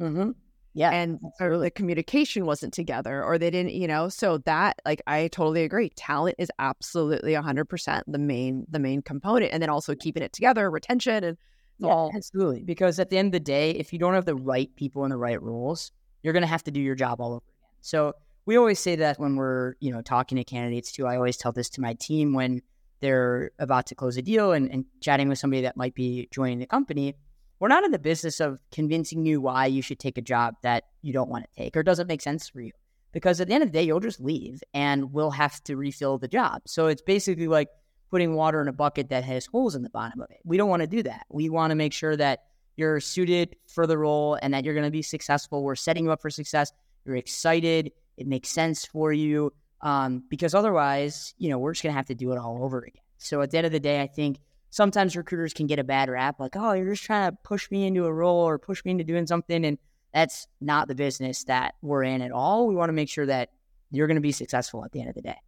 Mm-hmm. 0.00 0.30
Yeah. 0.74 0.90
And 0.90 1.20
or 1.38 1.58
the 1.58 1.70
communication 1.70 2.46
wasn't 2.46 2.72
together 2.72 3.22
or 3.22 3.38
they 3.38 3.50
didn't, 3.50 3.74
you 3.74 3.86
know, 3.86 4.08
so 4.08 4.38
that 4.38 4.80
like 4.86 5.02
I 5.06 5.28
totally 5.28 5.64
agree. 5.64 5.90
Talent 5.90 6.36
is 6.38 6.50
absolutely 6.58 7.34
hundred 7.34 7.66
percent 7.66 8.04
the 8.10 8.18
main 8.18 8.66
the 8.70 8.78
main 8.78 9.02
component. 9.02 9.52
And 9.52 9.62
then 9.62 9.68
also 9.68 9.94
keeping 9.94 10.22
it 10.22 10.32
together, 10.32 10.70
retention 10.70 11.24
and 11.24 11.36
yeah, 11.84 11.92
all 11.92 12.12
absolutely. 12.14 12.62
Because 12.62 12.98
at 12.98 13.10
the 13.10 13.18
end 13.18 13.26
of 13.26 13.32
the 13.32 13.40
day, 13.40 13.70
if 13.72 13.92
you 13.92 13.98
don't 13.98 14.14
have 14.14 14.24
the 14.24 14.34
right 14.34 14.74
people 14.76 15.04
in 15.04 15.10
the 15.10 15.16
right 15.16 15.40
roles, 15.40 15.92
you're 16.22 16.32
gonna 16.32 16.46
have 16.46 16.64
to 16.64 16.70
do 16.70 16.80
your 16.80 16.94
job 16.94 17.20
all 17.20 17.34
over 17.34 17.42
again. 17.48 17.68
So 17.80 18.14
we 18.46 18.56
always 18.56 18.78
say 18.78 18.96
that 18.96 19.18
when 19.18 19.36
we're, 19.36 19.74
you 19.80 19.92
know, 19.92 20.02
talking 20.02 20.36
to 20.36 20.44
candidates 20.44 20.92
too. 20.92 21.06
I 21.06 21.16
always 21.16 21.36
tell 21.36 21.52
this 21.52 21.70
to 21.70 21.80
my 21.80 21.94
team 21.94 22.34
when 22.34 22.62
they're 23.00 23.50
about 23.58 23.86
to 23.86 23.94
close 23.94 24.16
a 24.16 24.22
deal 24.22 24.52
and, 24.52 24.70
and 24.70 24.84
chatting 25.00 25.28
with 25.28 25.38
somebody 25.38 25.62
that 25.62 25.76
might 25.76 25.94
be 25.94 26.28
joining 26.30 26.58
the 26.58 26.66
company 26.66 27.16
we're 27.62 27.68
not 27.68 27.84
in 27.84 27.92
the 27.92 27.98
business 28.00 28.40
of 28.40 28.58
convincing 28.72 29.24
you 29.24 29.40
why 29.40 29.66
you 29.66 29.82
should 29.82 30.00
take 30.00 30.18
a 30.18 30.20
job 30.20 30.56
that 30.64 30.82
you 31.00 31.12
don't 31.12 31.30
want 31.30 31.44
to 31.44 31.62
take 31.62 31.76
or 31.76 31.84
doesn't 31.84 32.08
make 32.08 32.20
sense 32.20 32.48
for 32.48 32.60
you. 32.60 32.72
Because 33.12 33.40
at 33.40 33.46
the 33.46 33.54
end 33.54 33.62
of 33.62 33.70
the 33.70 33.78
day, 33.78 33.84
you'll 33.84 34.00
just 34.00 34.18
leave 34.18 34.64
and 34.74 35.12
we'll 35.12 35.30
have 35.30 35.62
to 35.62 35.76
refill 35.76 36.18
the 36.18 36.26
job. 36.26 36.62
So 36.66 36.88
it's 36.88 37.02
basically 37.02 37.46
like 37.46 37.68
putting 38.12 38.34
water 38.34 38.60
in 38.60 38.68
a 38.68 38.72
bucket 38.72 39.08
that 39.08 39.24
has 39.24 39.46
holes 39.46 39.74
in 39.74 39.82
the 39.82 39.88
bottom 39.88 40.20
of 40.20 40.30
it. 40.30 40.40
We 40.44 40.58
don't 40.58 40.68
want 40.68 40.82
to 40.82 40.86
do 40.86 41.02
that. 41.04 41.24
We 41.30 41.48
want 41.48 41.70
to 41.70 41.74
make 41.74 41.94
sure 41.94 42.14
that 42.14 42.42
you're 42.76 43.00
suited 43.00 43.56
for 43.66 43.86
the 43.86 43.96
role 43.96 44.38
and 44.42 44.52
that 44.52 44.64
you're 44.64 44.74
going 44.74 44.84
to 44.84 44.90
be 44.90 45.00
successful. 45.00 45.62
We're 45.62 45.76
setting 45.76 46.04
you 46.04 46.12
up 46.12 46.20
for 46.20 46.28
success. 46.28 46.72
You're 47.06 47.16
excited. 47.16 47.90
It 48.18 48.26
makes 48.26 48.50
sense 48.50 48.84
for 48.84 49.14
you. 49.14 49.54
Um, 49.80 50.24
because 50.28 50.54
otherwise, 50.54 51.32
you 51.38 51.48
know, 51.48 51.58
we're 51.58 51.72
just 51.72 51.82
going 51.82 51.94
to 51.94 51.96
have 51.96 52.06
to 52.06 52.14
do 52.14 52.32
it 52.32 52.38
all 52.38 52.62
over 52.62 52.80
again. 52.80 53.02
So 53.16 53.40
at 53.40 53.50
the 53.50 53.56
end 53.56 53.66
of 53.66 53.72
the 53.72 53.80
day, 53.80 54.02
I 54.02 54.06
think 54.06 54.40
sometimes 54.68 55.16
recruiters 55.16 55.54
can 55.54 55.66
get 55.66 55.78
a 55.78 55.84
bad 55.84 56.10
rap, 56.10 56.38
like, 56.38 56.54
oh, 56.54 56.72
you're 56.72 56.90
just 56.90 57.04
trying 57.04 57.30
to 57.30 57.38
push 57.42 57.70
me 57.70 57.86
into 57.86 58.04
a 58.04 58.12
role 58.12 58.46
or 58.46 58.58
push 58.58 58.84
me 58.84 58.90
into 58.90 59.04
doing 59.04 59.26
something. 59.26 59.64
And 59.64 59.78
that's 60.12 60.46
not 60.60 60.86
the 60.86 60.94
business 60.94 61.44
that 61.44 61.76
we're 61.80 62.02
in 62.02 62.20
at 62.20 62.30
all. 62.30 62.68
We 62.68 62.74
want 62.74 62.90
to 62.90 62.94
make 62.94 63.08
sure 63.08 63.24
that 63.24 63.48
you're 63.90 64.06
going 64.06 64.16
to 64.16 64.20
be 64.20 64.32
successful 64.32 64.84
at 64.84 64.92
the 64.92 65.00
end 65.00 65.08
of 65.08 65.14
the 65.14 65.22
day. 65.22 65.38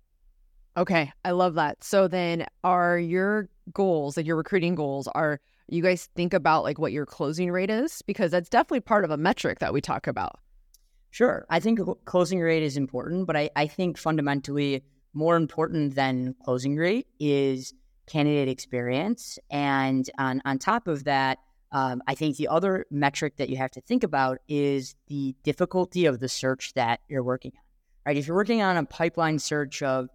Okay, 0.77 1.13
I 1.25 1.31
love 1.31 1.55
that. 1.55 1.85
So 1.85 2.09
then 2.09 2.47
are 2.65 2.99
your 2.99 3.49
goals, 3.73 4.17
like 4.17 4.27
your 4.27 4.37
recruiting 4.37 4.75
goals, 4.75 5.07
are 5.09 5.41
you 5.69 5.83
guys 5.83 6.09
think 6.17 6.35
about 6.35 6.65
like 6.65 6.79
what 6.79 6.93
your 6.93 7.07
closing 7.07 7.51
rate 7.51 7.71
is? 7.71 8.03
Because 8.03 8.33
that's 8.33 8.49
definitely 8.49 8.81
part 8.81 9.05
of 9.05 9.11
a 9.11 9.17
metric 9.17 9.61
that 9.61 9.73
we 9.73 9.81
talk 9.81 10.07
about. 10.07 10.41
Sure. 11.11 11.47
I 11.49 11.61
think 11.61 11.79
closing 12.07 12.41
rate 12.41 12.65
is 12.65 12.77
important, 12.77 13.27
but 13.27 13.37
I, 13.37 13.51
I 13.55 13.69
think 13.69 13.97
fundamentally 13.97 14.83
more 15.13 15.37
important 15.37 15.95
than 15.95 16.35
closing 16.45 16.75
rate 16.75 17.07
is 17.21 17.73
candidate 18.07 18.49
experience. 18.49 19.39
And 19.51 20.11
on, 20.19 20.43
on 20.45 20.59
top 20.59 20.89
of 20.89 21.05
that, 21.05 21.39
um, 21.71 22.03
I 22.09 22.17
think 22.17 22.37
the 22.37 22.49
other 22.49 22.85
metric 22.91 23.37
that 23.37 23.49
you 23.49 23.57
have 23.59 23.71
to 23.73 23.81
think 23.81 24.03
about 24.03 24.39
is 24.49 24.97
the 25.07 25.37
difficulty 25.45 26.07
of 26.07 26.19
the 26.19 26.29
search 26.29 26.75
that 26.75 26.99
you're 27.09 27.23
working 27.23 27.53
on. 27.55 27.63
Right? 28.07 28.17
If 28.17 28.27
you're 28.27 28.37
working 28.37 28.61
on 28.61 28.77
a 28.77 28.85
pipeline 28.85 29.39
search 29.39 29.83
of, 29.83 30.09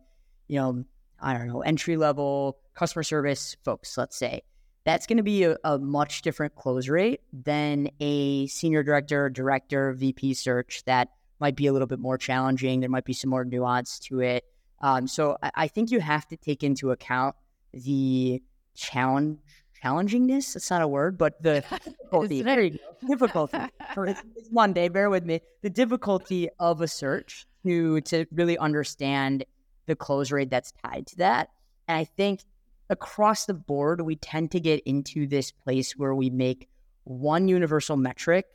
you 0.50 0.60
know, 0.60 0.84
I 1.22 1.34
don't 1.34 1.48
know, 1.48 1.62
entry 1.62 1.96
level 1.96 2.60
customer 2.74 3.04
service 3.04 3.56
folks, 3.64 3.98
let's 3.98 4.18
say, 4.18 4.42
that's 4.84 5.06
going 5.06 5.18
to 5.18 5.24
be 5.24 5.44
a, 5.44 5.56
a, 5.64 5.78
much 5.78 6.22
different 6.22 6.56
close 6.56 6.90
rate 6.90 7.22
than 7.32 7.90
a 8.00 8.48
senior 8.48 8.84
director, 8.84 9.30
director, 9.30 9.94
VP 9.94 10.34
search 10.34 10.84
that 10.86 11.10
might 11.40 11.56
be 11.56 11.68
a 11.68 11.74
little 11.74 11.88
bit 11.88 12.00
more 12.00 12.18
challenging. 12.18 12.80
There 12.80 12.90
might 12.90 13.06
be 13.06 13.14
some 13.14 13.30
more 13.30 13.46
nuance 13.46 14.00
to 14.00 14.20
it. 14.22 14.46
Um, 14.82 15.08
so 15.08 15.38
I, 15.44 15.52
I 15.56 15.68
think 15.68 15.92
you 15.92 16.00
have 16.00 16.28
to 16.28 16.38
take 16.38 16.64
into 16.64 16.92
account 16.92 17.36
the 17.74 18.42
challenge 18.76 19.40
challengingness. 19.84 20.56
It's 20.56 20.70
not 20.70 20.82
a 20.82 20.88
word, 20.88 21.18
but 21.18 21.42
the 21.42 21.62
difficulty. 21.86 22.44
go. 22.44 22.70
Difficulty. 23.08 23.58
it's 23.98 24.24
Monday. 24.52 24.90
Bear 24.90 25.10
with 25.10 25.26
me. 25.26 25.42
The 25.62 25.70
difficulty 25.70 26.50
of 26.60 26.82
a 26.82 26.88
search 26.88 27.46
to 27.64 28.02
to 28.02 28.26
really 28.32 28.58
understand 28.58 29.46
the 29.90 29.96
close 29.96 30.32
rate 30.32 30.50
that's 30.50 30.72
tied 30.84 31.08
to 31.08 31.18
that. 31.18 31.50
And 31.88 31.98
I 31.98 32.06
think 32.06 32.44
across 32.90 33.46
the 33.46 33.54
board, 33.54 34.02
we 34.02 34.16
tend 34.16 34.52
to 34.52 34.60
get 34.60 34.82
into 34.86 35.28
this 35.28 35.52
place 35.52 35.94
where 35.98 36.16
we 36.16 36.30
make 36.30 36.70
one 37.04 37.48
universal 37.48 37.98
metric 37.98 38.46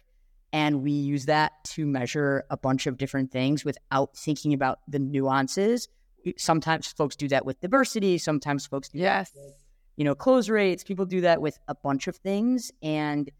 and 0.53 0.83
we 0.83 0.93
use 0.93 1.27
that 1.27 1.53
to 1.65 1.85
measure 1.85 2.45
a 2.49 2.57
bunch 2.57 2.87
of 2.87 2.97
different 2.97 3.31
things 3.31 3.65
without 3.65 4.17
thinking 4.17 4.55
about 4.55 4.79
the 4.89 4.99
nuances 4.99 5.89
sometimes 6.37 6.87
folks 6.93 7.17
do 7.17 7.29
that 7.29 7.45
with 7.45 7.61
diversity. 7.61 8.19
Sometimes 8.19 8.67
folks 8.67 8.89
do 8.89 8.99
yes. 8.99 9.33
With, 9.35 9.55
you 9.97 10.05
know, 10.05 10.15
close 10.15 10.49
rates. 10.49 10.85
People 10.85 11.07
do 11.07 11.21
that 11.23 11.41
with 11.41 11.59
a 11.69 11.75
bunch 11.75 12.09
of 12.09 12.17
things. 12.17 12.73
And 12.83 13.31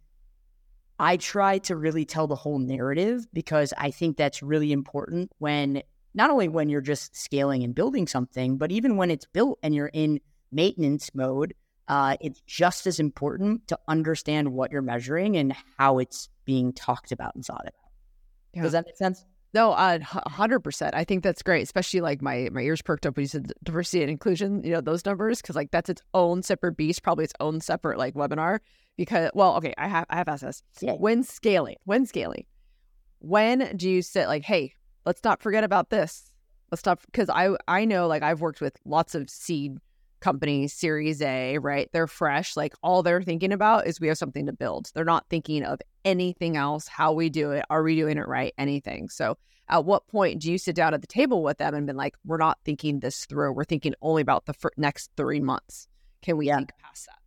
I 0.99 1.17
try 1.17 1.59
to 1.59 1.77
really 1.77 2.05
tell 2.05 2.27
the 2.27 2.37
whole 2.37 2.59
narrative 2.59 3.27
because 3.33 3.73
I 3.77 3.91
think 3.91 4.17
that's 4.17 4.43
really 4.43 4.73
important 4.73 5.31
when 5.39 5.83
not 6.15 6.31
only 6.31 6.49
when 6.49 6.69
you're 6.69 6.81
just 6.81 7.17
scaling 7.17 7.63
and 7.65 7.75
building 7.75 8.07
something, 8.07 8.57
but 8.57 8.71
even 8.71 8.97
when 8.97 9.11
it's 9.11 9.27
built 9.27 9.59
and 9.63 9.75
you're 9.75 9.91
in 9.93 10.21
maintenance 10.53 11.11
mode, 11.15 11.55
uh, 11.89 12.17
it's 12.21 12.41
just 12.47 12.87
as 12.87 12.99
important 12.99 13.67
to 13.69 13.79
understand 13.89 14.53
what 14.53 14.73
you're 14.73 14.83
measuring 14.83 15.37
and 15.37 15.55
how 15.77 15.99
it's 15.99 16.29
being 16.45 16.73
talked 16.73 17.13
about 17.13 17.35
and 17.35 17.45
thought 17.45 17.63
about. 17.63 17.75
Yeah. 18.55 18.63
Does 18.63 18.73
that 18.73 18.87
make 18.87 18.97
sense? 18.97 19.25
No, 19.53 19.71
uh, 19.71 20.01
hundred 20.01 20.61
percent. 20.61 20.97
I 20.97 21.05
think 21.05 21.23
that's 21.23 21.43
great, 21.43 21.63
especially 21.63 22.01
like 22.01 22.21
my 22.21 22.49
my 22.51 22.63
ears 22.63 22.83
perked 22.83 23.07
up 23.07 23.17
when 23.17 23.23
you 23.23 23.29
said 23.29 23.53
diversity 23.63 24.03
and 24.03 24.11
inclusion. 24.11 24.65
You 24.65 24.73
know 24.73 24.81
those 24.81 25.05
numbers 25.05 25.41
because 25.41 25.55
like 25.55 25.71
that's 25.71 25.89
its 25.89 26.03
own 26.13 26.43
separate 26.43 26.77
beast, 26.77 27.05
probably 27.05 27.25
its 27.25 27.35
own 27.39 27.61
separate 27.61 27.97
like 27.97 28.15
webinar. 28.15 28.59
Because 28.97 29.31
well, 29.33 29.57
okay, 29.57 29.73
I 29.79 29.87
have 29.87 30.07
I 30.11 30.17
have 30.17 30.29
asked 30.29 30.43
this. 30.43 30.63
Yeah. 30.81 30.95
When 30.95 31.23
scaling, 31.23 31.77
when 31.85 32.05
scaling, 32.05 32.47
when 33.21 33.77
do 33.77 33.89
you 33.89 34.03
sit 34.03 34.27
like, 34.27 34.43
hey, 34.43 34.75
let's 35.07 35.23
not 35.25 35.43
forget 35.43 35.65
about 35.65 35.91
this. 35.91 36.31
Let's 36.71 36.81
stop 36.81 37.01
because 37.07 37.29
I 37.31 37.57
I 37.69 37.85
know 37.85 38.07
like 38.07 38.23
I've 38.23 38.41
worked 38.41 38.61
with 38.61 38.79
lots 38.85 39.15
of 39.15 39.29
seed 39.31 39.79
companies, 40.21 40.73
Series 40.73 41.21
A, 41.21 41.59
right? 41.59 41.91
They're 41.93 42.07
fresh. 42.07 42.57
Like 42.57 42.75
all 42.83 43.03
they're 43.03 43.23
thinking 43.23 43.53
about 43.53 43.87
is 43.87 44.01
we 44.01 44.09
have 44.09 44.17
something 44.17 44.47
to 44.47 44.53
build. 44.53 44.91
They're 44.95 45.05
not 45.05 45.27
thinking 45.29 45.63
of 45.63 45.81
anything 46.05 46.57
else, 46.57 46.89
how 46.89 47.13
we 47.13 47.29
do 47.29 47.51
it, 47.53 47.65
are 47.69 47.83
we 47.83 47.95
doing 47.95 48.17
it 48.17 48.27
right, 48.27 48.55
anything. 48.57 49.11
So 49.11 49.37
at 49.69 49.85
what 49.85 50.09
point 50.09 50.41
do 50.41 50.51
you 50.51 50.57
sit 50.57 50.75
down 50.77 50.95
at 50.95 51.03
the 51.03 51.07
table 51.07 51.43
with 51.43 51.59
them 51.59 51.75
and 51.75 51.87
been 51.87 51.97
like, 51.97 52.15
we're 52.25 52.39
not 52.39 52.59
thinking 52.65 53.01
this 53.01 53.27
through. 53.27 53.53
We're 53.53 53.65
thinking 53.65 53.95
only 54.01 54.23
about 54.23 54.47
the 54.47 54.55
next 54.79 55.11
three 55.17 55.41
months. 55.41 55.89
Can 56.23 56.39
we 56.39 56.47
Yeah. 56.47 56.57
think 56.57 56.73
past 56.83 57.07
that? 57.07 57.19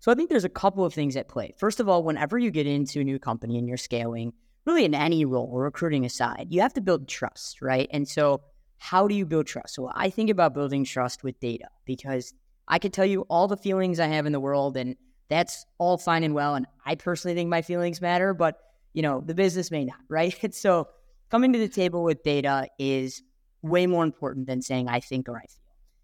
So 0.00 0.12
I 0.12 0.14
think 0.14 0.28
there's 0.28 0.44
a 0.44 0.50
couple 0.50 0.84
of 0.84 0.92
things 0.92 1.16
at 1.16 1.28
play. 1.28 1.54
First 1.56 1.80
of 1.80 1.88
all, 1.88 2.02
whenever 2.02 2.38
you 2.38 2.50
get 2.50 2.66
into 2.66 3.00
a 3.00 3.04
new 3.04 3.18
company 3.18 3.58
and 3.58 3.66
you're 3.66 3.76
scaling, 3.78 4.34
really 4.66 4.84
in 4.84 4.94
any 4.94 5.24
role, 5.24 5.50
recruiting 5.52 6.04
aside, 6.04 6.48
you 6.50 6.60
have 6.60 6.74
to 6.74 6.80
build 6.80 7.08
trust, 7.08 7.62
right? 7.62 7.88
And 7.92 8.06
so 8.08 8.42
how 8.78 9.06
do 9.08 9.14
you 9.14 9.24
build 9.24 9.46
trust? 9.46 9.74
So 9.74 9.90
I 9.94 10.10
think 10.10 10.28
about 10.28 10.54
building 10.54 10.84
trust 10.84 11.22
with 11.22 11.38
data 11.40 11.68
because 11.84 12.34
I 12.68 12.78
could 12.78 12.92
tell 12.92 13.06
you 13.06 13.22
all 13.30 13.48
the 13.48 13.56
feelings 13.56 14.00
I 14.00 14.06
have 14.06 14.26
in 14.26 14.32
the 14.32 14.40
world 14.40 14.76
and 14.76 14.96
that's 15.28 15.64
all 15.78 15.98
fine 15.98 16.24
and 16.24 16.34
well. 16.34 16.54
And 16.54 16.66
I 16.84 16.96
personally 16.96 17.34
think 17.34 17.48
my 17.48 17.62
feelings 17.62 18.00
matter, 18.00 18.34
but 18.34 18.58
you 18.92 19.02
know, 19.02 19.20
the 19.20 19.34
business 19.34 19.70
may 19.70 19.84
not, 19.84 19.98
right? 20.08 20.36
And 20.42 20.54
so 20.54 20.88
coming 21.30 21.52
to 21.52 21.58
the 21.58 21.68
table 21.68 22.02
with 22.02 22.22
data 22.22 22.68
is 22.78 23.22
way 23.62 23.86
more 23.86 24.04
important 24.04 24.46
than 24.46 24.62
saying 24.62 24.88
I 24.88 25.00
think 25.00 25.28
or 25.28 25.36
I 25.36 25.42
feel. 25.42 25.60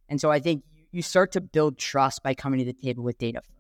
And 0.09 0.21
so 0.21 0.31
I 0.31 0.41
think 0.41 0.65
you 0.93 1.03
start 1.03 1.33
to 1.33 1.41
build 1.41 1.79
trust 1.79 2.23
by 2.23 2.35
coming 2.35 2.59
to 2.61 2.67
the 2.67 2.73
table 2.73 3.03
with 3.03 3.19
data 3.19 3.41
first. 3.41 3.59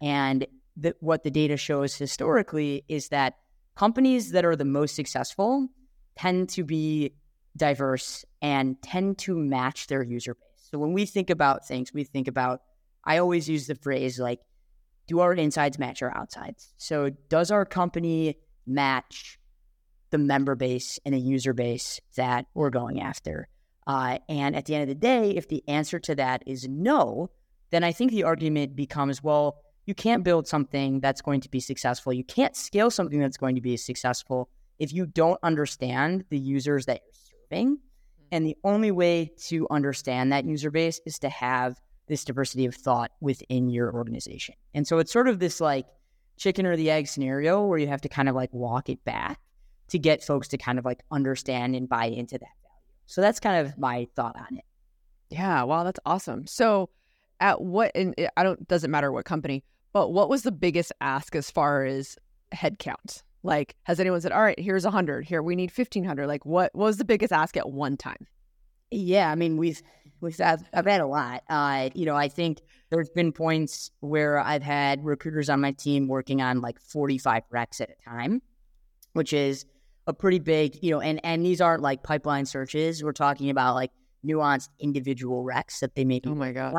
And 0.00 0.46
the, 0.76 0.94
what 1.00 1.22
the 1.22 1.30
data 1.30 1.56
shows 1.56 1.94
historically 1.94 2.84
is 2.88 3.08
that 3.08 3.34
companies 3.78 4.32
that 4.32 4.44
are 4.44 4.56
the 4.56 4.64
most 4.64 4.96
successful 4.96 5.68
tend 6.16 6.48
to 6.48 6.64
be 6.64 7.12
diverse 7.56 8.24
and 8.42 8.80
tend 8.82 9.16
to 9.18 9.38
match 9.38 9.86
their 9.86 10.02
user 10.02 10.34
base. 10.34 10.68
So 10.72 10.78
when 10.78 10.92
we 10.92 11.06
think 11.06 11.30
about 11.30 11.64
things, 11.64 11.94
we 11.94 12.02
think 12.02 12.26
about, 12.26 12.60
I 13.04 13.18
always 13.18 13.48
use 13.48 13.68
the 13.68 13.76
phrase 13.76 14.18
like, 14.18 14.40
do 15.06 15.20
our 15.20 15.32
insides 15.32 15.78
match 15.78 16.02
our 16.02 16.14
outsides? 16.16 16.74
So 16.76 17.10
does 17.28 17.52
our 17.52 17.64
company 17.64 18.38
match 18.66 19.38
the 20.10 20.18
member 20.18 20.56
base 20.56 20.98
and 21.04 21.14
the 21.14 21.20
user 21.20 21.52
base 21.52 22.00
that 22.16 22.46
we're 22.54 22.70
going 22.70 23.00
after? 23.00 23.48
Uh, 23.86 24.18
and 24.28 24.56
at 24.56 24.66
the 24.66 24.74
end 24.74 24.82
of 24.82 24.88
the 24.88 24.94
day, 24.96 25.30
if 25.30 25.46
the 25.46 25.62
answer 25.68 26.00
to 26.00 26.16
that 26.16 26.42
is 26.46 26.66
no, 26.68 27.30
then 27.70 27.84
I 27.84 27.92
think 27.92 28.10
the 28.10 28.24
argument 28.24 28.74
becomes, 28.74 29.22
well, 29.22 29.60
you 29.88 29.94
can't 29.94 30.22
build 30.22 30.46
something 30.46 31.00
that's 31.00 31.22
going 31.22 31.40
to 31.40 31.48
be 31.48 31.60
successful. 31.60 32.12
You 32.12 32.22
can't 32.22 32.54
scale 32.54 32.90
something 32.90 33.18
that's 33.18 33.38
going 33.38 33.54
to 33.54 33.62
be 33.62 33.74
successful 33.78 34.50
if 34.78 34.92
you 34.92 35.06
don't 35.06 35.40
understand 35.42 36.26
the 36.28 36.38
users 36.38 36.84
that 36.84 37.00
you're 37.06 37.32
serving. 37.50 37.76
Mm. 37.76 37.80
And 38.30 38.46
the 38.46 38.56
only 38.64 38.90
way 38.90 39.32
to 39.46 39.66
understand 39.70 40.30
that 40.30 40.44
user 40.44 40.70
base 40.70 41.00
is 41.06 41.18
to 41.20 41.30
have 41.30 41.80
this 42.06 42.22
diversity 42.22 42.66
of 42.66 42.74
thought 42.74 43.12
within 43.22 43.70
your 43.70 43.94
organization. 43.94 44.56
And 44.74 44.86
so 44.86 44.98
it's 44.98 45.10
sort 45.10 45.26
of 45.26 45.38
this 45.38 45.58
like 45.58 45.86
chicken 46.36 46.66
or 46.66 46.76
the 46.76 46.90
egg 46.90 47.08
scenario 47.08 47.64
where 47.64 47.78
you 47.78 47.86
have 47.86 48.02
to 48.02 48.10
kind 48.10 48.28
of 48.28 48.34
like 48.34 48.52
walk 48.52 48.90
it 48.90 49.02
back 49.06 49.40
to 49.88 49.98
get 49.98 50.22
folks 50.22 50.48
to 50.48 50.58
kind 50.58 50.78
of 50.78 50.84
like 50.84 51.00
understand 51.10 51.74
and 51.74 51.88
buy 51.88 52.04
into 52.04 52.34
that 52.34 52.40
value. 52.62 52.92
So 53.06 53.22
that's 53.22 53.40
kind 53.40 53.66
of 53.66 53.78
my 53.78 54.06
thought 54.14 54.36
on 54.36 54.58
it. 54.58 54.64
Yeah, 55.30 55.62
wow, 55.62 55.84
that's 55.84 56.00
awesome. 56.04 56.46
So, 56.46 56.90
at 57.40 57.60
what 57.62 57.92
and 57.94 58.14
eh, 58.18 58.28
I 58.36 58.42
don't 58.42 58.66
doesn't 58.68 58.90
matter 58.90 59.12
what 59.12 59.24
company, 59.24 59.62
but 59.92 60.12
what 60.12 60.28
was 60.28 60.42
the 60.42 60.52
biggest 60.52 60.92
ask 61.00 61.34
as 61.34 61.50
far 61.50 61.84
as 61.84 62.16
headcount? 62.54 63.22
Like, 63.42 63.76
has 63.84 64.00
anyone 64.00 64.20
said, 64.20 64.32
"All 64.32 64.42
right, 64.42 64.58
here's 64.58 64.84
a 64.84 64.90
hundred. 64.90 65.24
Here 65.24 65.42
we 65.42 65.56
need 65.56 65.72
fifteen 65.72 66.04
hundred. 66.04 66.26
Like, 66.26 66.44
what, 66.44 66.70
what 66.74 66.86
was 66.86 66.96
the 66.98 67.04
biggest 67.04 67.32
ask 67.32 67.56
at 67.56 67.70
one 67.70 67.96
time? 67.96 68.26
Yeah, 68.90 69.30
I 69.30 69.34
mean 69.34 69.56
we've 69.56 69.82
we've 70.20 70.40
I've, 70.40 70.62
I've 70.72 70.86
had 70.86 71.00
a 71.00 71.06
lot. 71.06 71.42
Uh, 71.48 71.90
you 71.94 72.06
know, 72.06 72.16
I 72.16 72.28
think 72.28 72.60
there's 72.90 73.10
been 73.10 73.32
points 73.32 73.90
where 74.00 74.38
I've 74.38 74.62
had 74.62 75.04
recruiters 75.04 75.48
on 75.48 75.60
my 75.60 75.72
team 75.72 76.08
working 76.08 76.40
on 76.40 76.60
like 76.60 76.80
45 76.80 77.42
recs 77.52 77.80
at 77.80 77.90
a 77.90 78.08
time, 78.08 78.42
which 79.12 79.32
is 79.32 79.66
a 80.06 80.12
pretty 80.12 80.38
big, 80.38 80.78
you 80.82 80.90
know, 80.90 81.00
and 81.00 81.20
and 81.24 81.44
these 81.44 81.60
aren't 81.60 81.82
like 81.82 82.02
pipeline 82.02 82.46
searches. 82.46 83.04
We're 83.04 83.12
talking 83.12 83.50
about 83.50 83.74
like 83.74 83.92
nuanced 84.26 84.70
individual 84.80 85.44
recs 85.44 85.80
that 85.80 85.94
they 85.94 86.04
may 86.04 86.20
be 86.20 86.30
Oh 86.30 86.34
my 86.34 86.52
god! 86.52 86.74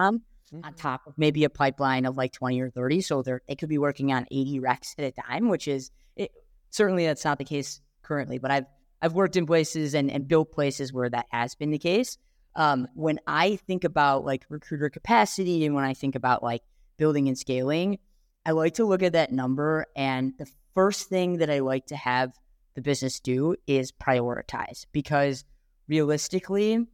On 0.53 0.63
on 0.63 0.73
top 0.73 1.07
of 1.07 1.13
maybe 1.17 1.43
a 1.43 1.49
pipeline 1.49 2.05
of 2.05 2.17
like 2.17 2.31
20 2.31 2.59
or 2.61 2.69
30. 2.69 3.01
So 3.01 3.21
they're 3.21 3.41
they 3.47 3.55
could 3.55 3.69
be 3.69 3.77
working 3.77 4.11
on 4.11 4.25
80 4.31 4.59
recs 4.59 4.95
at 4.97 5.05
a 5.05 5.11
time, 5.11 5.49
which 5.49 5.67
is 5.67 5.91
it, 6.15 6.31
certainly 6.69 7.05
that's 7.05 7.25
not 7.25 7.37
the 7.37 7.45
case 7.45 7.81
currently, 8.01 8.37
but 8.37 8.51
I've 8.51 8.65
I've 9.01 9.13
worked 9.13 9.35
in 9.35 9.45
places 9.45 9.93
and, 9.93 10.11
and 10.11 10.27
built 10.27 10.51
places 10.51 10.91
where 10.91 11.09
that 11.09 11.27
has 11.29 11.55
been 11.55 11.71
the 11.71 11.79
case. 11.79 12.17
Um, 12.55 12.87
when 12.93 13.19
I 13.27 13.55
think 13.55 13.83
about 13.83 14.25
like 14.25 14.45
recruiter 14.49 14.89
capacity 14.89 15.65
and 15.65 15.75
when 15.75 15.85
I 15.85 15.93
think 15.93 16.15
about 16.15 16.43
like 16.43 16.63
building 16.97 17.27
and 17.27 17.37
scaling, 17.37 17.99
I 18.45 18.51
like 18.51 18.73
to 18.75 18.85
look 18.85 19.03
at 19.03 19.13
that 19.13 19.31
number. 19.31 19.85
And 19.95 20.33
the 20.37 20.47
first 20.73 21.07
thing 21.07 21.37
that 21.37 21.49
I 21.49 21.59
like 21.59 21.85
to 21.87 21.95
have 21.95 22.33
the 22.75 22.81
business 22.81 23.19
do 23.19 23.55
is 23.67 23.91
prioritize 23.91 24.85
because 24.91 25.45
realistically, 25.87 26.85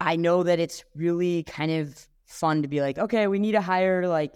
I 0.00 0.16
know 0.16 0.42
that 0.42 0.58
it's 0.60 0.84
really 0.94 1.42
kind 1.44 1.70
of 1.70 2.06
fun 2.26 2.62
to 2.62 2.68
be 2.68 2.80
like, 2.80 2.98
okay, 2.98 3.26
we 3.26 3.38
need 3.38 3.52
to 3.52 3.60
hire 3.60 4.06
like 4.06 4.34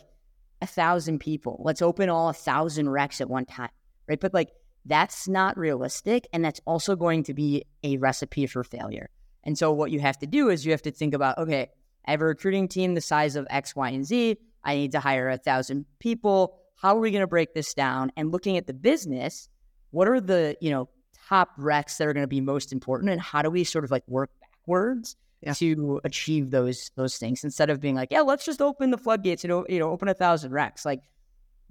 a 0.62 0.66
thousand 0.66 1.18
people. 1.18 1.60
Let's 1.64 1.82
open 1.82 2.08
all 2.08 2.28
a 2.28 2.34
thousand 2.34 2.86
recs 2.86 3.20
at 3.20 3.28
one 3.28 3.44
time, 3.44 3.70
right? 4.08 4.20
But 4.20 4.34
like 4.34 4.50
that's 4.86 5.28
not 5.28 5.58
realistic, 5.58 6.26
and 6.32 6.44
that's 6.44 6.60
also 6.66 6.96
going 6.96 7.24
to 7.24 7.34
be 7.34 7.64
a 7.82 7.98
recipe 7.98 8.46
for 8.46 8.64
failure. 8.64 9.10
And 9.44 9.56
so 9.58 9.72
what 9.72 9.90
you 9.90 10.00
have 10.00 10.18
to 10.18 10.26
do 10.26 10.48
is 10.48 10.64
you 10.64 10.72
have 10.72 10.82
to 10.82 10.90
think 10.90 11.14
about, 11.14 11.38
okay, 11.38 11.68
I 12.06 12.12
have 12.12 12.22
a 12.22 12.26
recruiting 12.26 12.68
team 12.68 12.94
the 12.94 13.00
size 13.00 13.36
of 13.36 13.46
X, 13.50 13.76
Y, 13.76 13.90
and 13.90 14.06
Z. 14.06 14.36
I 14.64 14.74
need 14.74 14.92
to 14.92 15.00
hire 15.00 15.28
a 15.28 15.38
thousand 15.38 15.86
people. 15.98 16.58
How 16.76 16.96
are 16.96 17.00
we 17.00 17.10
going 17.10 17.20
to 17.20 17.26
break 17.26 17.54
this 17.54 17.74
down? 17.74 18.12
And 18.16 18.32
looking 18.32 18.56
at 18.56 18.66
the 18.66 18.74
business, 18.74 19.48
what 19.90 20.08
are 20.08 20.20
the 20.20 20.56
you 20.60 20.70
know 20.70 20.88
top 21.28 21.56
recs 21.58 21.98
that 21.98 22.06
are 22.06 22.12
going 22.12 22.24
to 22.24 22.28
be 22.28 22.40
most 22.40 22.72
important, 22.72 23.10
and 23.10 23.20
how 23.20 23.42
do 23.42 23.50
we 23.50 23.64
sort 23.64 23.84
of 23.84 23.90
like 23.90 24.04
work 24.06 24.30
backwards 24.40 25.16
Yeah. 25.42 25.54
to 25.54 26.00
achieve 26.04 26.50
those 26.50 26.90
those 26.96 27.16
things 27.16 27.44
instead 27.44 27.70
of 27.70 27.80
being 27.80 27.94
like, 27.94 28.08
yeah, 28.10 28.20
let's 28.20 28.44
just 28.44 28.60
open 28.60 28.90
the 28.90 28.98
floodgates 28.98 29.44
and 29.44 29.64
you 29.68 29.78
know 29.78 29.90
open 29.90 30.08
a 30.08 30.14
thousand 30.14 30.52
recs. 30.52 30.84
Like, 30.84 31.00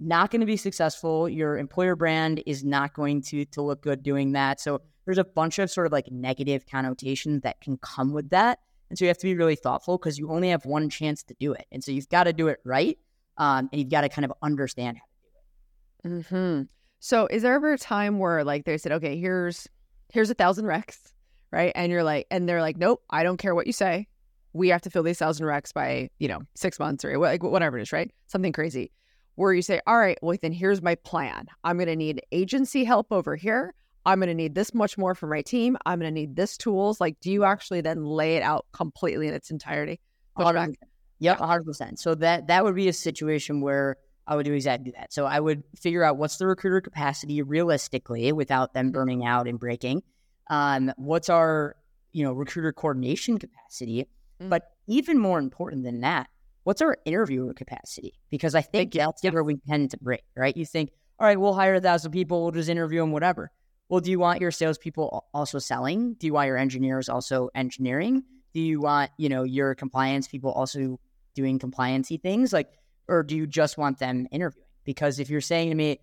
not 0.00 0.30
going 0.30 0.40
to 0.40 0.46
be 0.46 0.56
successful. 0.56 1.28
Your 1.28 1.56
employer 1.58 1.94
brand 1.94 2.42
is 2.46 2.64
not 2.64 2.94
going 2.94 3.22
to 3.22 3.44
to 3.46 3.62
look 3.62 3.82
good 3.82 4.02
doing 4.02 4.32
that. 4.32 4.60
So 4.60 4.80
there's 5.04 5.18
a 5.18 5.24
bunch 5.24 5.58
of 5.58 5.70
sort 5.70 5.86
of 5.86 5.92
like 5.92 6.10
negative 6.10 6.64
connotations 6.70 7.42
that 7.42 7.60
can 7.60 7.76
come 7.78 8.12
with 8.12 8.30
that. 8.30 8.58
And 8.88 8.98
so 8.98 9.04
you 9.04 9.08
have 9.08 9.18
to 9.18 9.26
be 9.26 9.36
really 9.36 9.56
thoughtful 9.56 9.98
because 9.98 10.18
you 10.18 10.30
only 10.30 10.50
have 10.50 10.64
one 10.64 10.90
chance 10.90 11.22
to 11.24 11.34
do 11.38 11.52
it. 11.52 11.66
And 11.70 11.82
so 11.84 11.92
you've 11.92 12.08
got 12.08 12.24
to 12.24 12.32
do 12.32 12.48
it 12.48 12.58
right. 12.64 12.98
Um, 13.36 13.68
and 13.72 13.80
you've 13.80 13.90
got 13.90 14.00
to 14.02 14.08
kind 14.08 14.24
of 14.24 14.32
understand 14.42 14.98
how 14.98 16.08
to 16.08 16.08
do 16.08 16.18
it. 16.18 16.26
hmm 16.26 16.62
So, 16.98 17.26
is 17.28 17.42
there 17.42 17.54
ever 17.54 17.72
a 17.72 17.78
time 17.78 18.18
where 18.18 18.42
like 18.42 18.64
they 18.64 18.76
said, 18.78 18.92
"Okay, 18.92 19.16
here's 19.18 19.68
here's 20.12 20.28
a 20.30 20.34
thousand 20.34 20.64
recs," 20.66 21.12
right? 21.50 21.72
And 21.74 21.90
you're 21.90 22.04
like, 22.04 22.26
and 22.30 22.48
they're 22.48 22.60
like, 22.60 22.76
"Nope, 22.76 23.02
I 23.10 23.22
don't 23.22 23.36
care 23.36 23.54
what 23.54 23.66
you 23.66 23.72
say. 23.72 24.06
We 24.52 24.68
have 24.68 24.82
to 24.82 24.90
fill 24.90 25.02
these 25.02 25.18
thousand 25.18 25.46
recs 25.46 25.72
by 25.72 26.10
you 26.18 26.28
know 26.28 26.40
six 26.54 26.78
months 26.78 27.04
or 27.04 27.16
like 27.18 27.42
whatever 27.42 27.78
it 27.78 27.82
is, 27.82 27.92
right? 27.92 28.10
Something 28.26 28.52
crazy." 28.52 28.92
Where 29.36 29.52
you 29.54 29.62
say, 29.62 29.80
"All 29.86 29.98
right, 29.98 30.18
well 30.22 30.36
then 30.40 30.52
here's 30.52 30.82
my 30.82 30.96
plan. 30.96 31.46
I'm 31.64 31.76
going 31.76 31.88
to 31.88 31.96
need 31.96 32.22
agency 32.32 32.84
help 32.84 33.06
over 33.10 33.36
here. 33.36 33.74
I'm 34.04 34.18
going 34.18 34.28
to 34.28 34.34
need 34.34 34.54
this 34.54 34.74
much 34.74 34.98
more 34.98 35.14
from 35.14 35.30
my 35.30 35.42
team. 35.42 35.76
I'm 35.86 36.00
going 36.00 36.12
to 36.12 36.20
need 36.20 36.36
this 36.36 36.56
tools." 36.56 37.00
Like, 37.00 37.20
do 37.20 37.30
you 37.30 37.44
actually 37.44 37.80
then 37.80 38.04
lay 38.04 38.36
it 38.36 38.42
out 38.42 38.66
completely 38.72 39.28
in 39.28 39.34
its 39.34 39.50
entirety? 39.50 40.00
100%. 40.38 40.74
Yep, 41.20 41.38
hundred 41.38 41.64
percent. 41.64 41.98
So 41.98 42.14
that 42.16 42.48
that 42.48 42.64
would 42.64 42.74
be 42.74 42.88
a 42.88 42.92
situation 42.92 43.60
where 43.60 43.96
I 44.26 44.36
would 44.36 44.46
do 44.46 44.54
exactly 44.54 44.92
that. 44.92 45.12
So 45.12 45.26
I 45.26 45.38
would 45.38 45.62
figure 45.76 46.02
out 46.02 46.16
what's 46.16 46.38
the 46.38 46.46
recruiter 46.46 46.80
capacity 46.80 47.42
realistically 47.42 48.32
without 48.32 48.72
them 48.72 48.86
mm-hmm. 48.86 48.92
burning 48.92 49.24
out 49.26 49.46
and 49.46 49.58
breaking. 49.58 50.02
Um, 50.48 50.92
what's 50.96 51.28
our 51.28 51.76
you 52.12 52.24
know 52.24 52.32
recruiter 52.32 52.72
coordination 52.72 53.38
capacity? 53.38 54.06
Mm. 54.40 54.48
But 54.48 54.70
even 54.86 55.18
more 55.18 55.38
important 55.38 55.84
than 55.84 56.00
that, 56.00 56.28
what's 56.64 56.82
our 56.82 56.96
interviewer 57.04 57.54
capacity? 57.54 58.14
Because 58.30 58.54
I 58.54 58.62
think 58.62 58.94
you. 58.94 59.00
that's 59.00 59.22
where 59.22 59.44
we 59.44 59.56
tend 59.68 59.90
to 59.90 59.98
break. 59.98 60.22
Right? 60.36 60.56
You 60.56 60.66
think, 60.66 60.90
all 61.18 61.26
right, 61.26 61.38
we'll 61.38 61.54
hire 61.54 61.74
a 61.74 61.80
thousand 61.80 62.12
people, 62.12 62.42
we'll 62.42 62.52
just 62.52 62.68
interview 62.68 63.00
them, 63.00 63.12
whatever. 63.12 63.50
Well, 63.88 64.00
do 64.00 64.10
you 64.10 64.20
want 64.20 64.40
your 64.40 64.52
salespeople 64.52 65.10
al- 65.12 65.28
also 65.34 65.58
selling? 65.58 66.14
Do 66.14 66.26
you 66.26 66.32
want 66.32 66.46
your 66.46 66.56
engineers 66.56 67.08
also 67.08 67.50
engineering? 67.54 68.22
Do 68.54 68.60
you 68.60 68.80
want, 68.80 69.10
you 69.18 69.28
know, 69.28 69.42
your 69.42 69.74
compliance 69.74 70.28
people 70.28 70.52
also 70.52 71.00
doing 71.34 71.58
compliancy 71.58 72.20
things? 72.20 72.52
Like, 72.52 72.68
or 73.08 73.24
do 73.24 73.36
you 73.36 73.46
just 73.46 73.78
want 73.78 73.98
them 73.98 74.28
interviewing? 74.30 74.66
Because 74.84 75.18
if 75.18 75.28
you're 75.28 75.40
saying 75.40 75.70
to 75.70 75.74
me, 75.74 75.98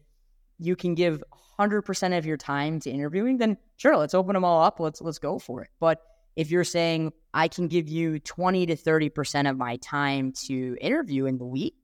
you 0.59 0.75
can 0.75 0.95
give 0.95 1.23
100% 1.59 2.17
of 2.17 2.25
your 2.25 2.37
time 2.37 2.79
to 2.81 2.89
interviewing, 2.89 3.37
then 3.37 3.57
sure, 3.77 3.97
let's 3.97 4.13
open 4.13 4.33
them 4.33 4.43
all 4.43 4.63
up. 4.63 4.79
Let's 4.79 5.01
let's 5.01 5.19
go 5.19 5.39
for 5.39 5.63
it. 5.63 5.69
But 5.79 6.01
if 6.35 6.51
you're 6.51 6.63
saying 6.63 7.13
I 7.33 7.47
can 7.47 7.67
give 7.67 7.89
you 7.89 8.19
20 8.19 8.67
to 8.67 8.75
30% 8.75 9.49
of 9.49 9.57
my 9.57 9.77
time 9.77 10.33
to 10.45 10.77
interview 10.79 11.25
in 11.25 11.39
the 11.39 11.45
week, 11.45 11.75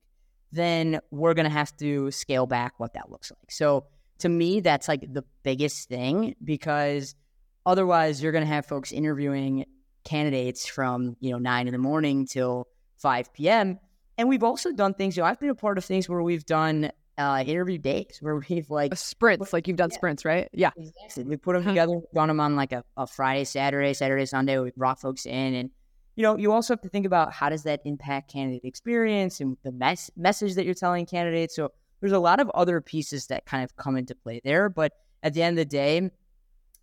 then 0.52 1.00
we're 1.10 1.34
going 1.34 1.48
to 1.48 1.52
have 1.52 1.76
to 1.78 2.12
scale 2.12 2.46
back 2.46 2.74
what 2.78 2.94
that 2.94 3.10
looks 3.10 3.32
like. 3.32 3.52
So 3.52 3.88
to 4.20 4.30
me, 4.30 4.60
that's 4.60 4.88
like 4.88 5.12
the 5.12 5.24
biggest 5.42 5.90
thing 5.90 6.36
because 6.44 7.16
otherwise 7.66 8.22
you're 8.22 8.32
going 8.32 8.44
to 8.44 8.54
have 8.54 8.68
folks 8.68 8.92
interviewing 8.92 9.66
candidates 10.04 10.68
from, 10.68 11.18
you 11.20 11.32
know, 11.32 11.40
nine 11.40 11.68
in 11.68 11.72
the 11.72 11.80
morning 11.80 12.28
till 12.28 12.68
5 12.98 13.34
p.m. 13.34 13.80
And 14.18 14.30
we've 14.30 14.44
also 14.44 14.72
done 14.72 14.94
things, 14.94 15.18
you 15.18 15.24
know, 15.24 15.28
I've 15.28 15.40
been 15.40 15.50
a 15.50 15.56
part 15.56 15.80
of 15.80 15.86
things 15.86 16.08
where 16.08 16.22
we've 16.22 16.46
done 16.46 16.92
uh, 17.18 17.44
interview 17.46 17.78
days 17.78 18.18
where 18.22 18.42
we've 18.50 18.70
like 18.70 18.96
sprints, 18.98 19.54
like 19.54 19.68
you've 19.68 19.78
done 19.78 19.90
yeah. 19.92 19.98
sprints, 19.98 20.26
right? 20.26 20.50
Yeah. 20.54 20.72
Exactly. 20.78 21.24
We 21.24 21.38
put 21.38 21.54
them 21.54 21.64
together, 21.64 22.00
run 22.14 22.28
them 22.28 22.40
on 22.40 22.56
like 22.56 22.72
a, 22.72 22.84
a 22.98 23.08
Friday, 23.08 23.44
Saturday, 23.44 23.94
Saturday, 23.94 24.26
Sunday. 24.26 24.58
We 24.60 24.72
brought 24.76 25.00
folks 25.00 25.26
in 25.26 25.54
and 25.54 25.70
you 26.16 26.22
know, 26.22 26.38
you 26.38 26.52
also 26.52 26.74
have 26.74 26.82
to 26.82 26.90
think 26.90 27.06
about 27.06 27.34
how 27.34 27.50
does 27.50 27.64
that 27.64 27.82
impact 27.86 28.32
candidate 28.32 28.64
experience 28.64 29.40
and 29.40 29.58
the 29.64 29.72
mes- 29.72 30.12
message 30.16 30.54
that 30.56 30.66
you're 30.66 30.76
telling 30.76 31.08
candidates. 31.08 31.56
So 31.56 31.72
there's 32.02 32.12
a 32.12 32.20
lot 32.20 32.40
of 32.40 32.52
other 32.52 32.82
pieces 32.82 33.28
that 33.28 33.46
kind 33.46 33.64
of 33.64 33.76
come 33.78 33.98
into 33.98 34.14
play 34.14 34.40
there. 34.44 34.70
But 34.70 34.94
at 35.24 35.34
the 35.34 35.42
end 35.42 35.58
of 35.58 35.66
the 35.66 35.70
day, 35.70 36.12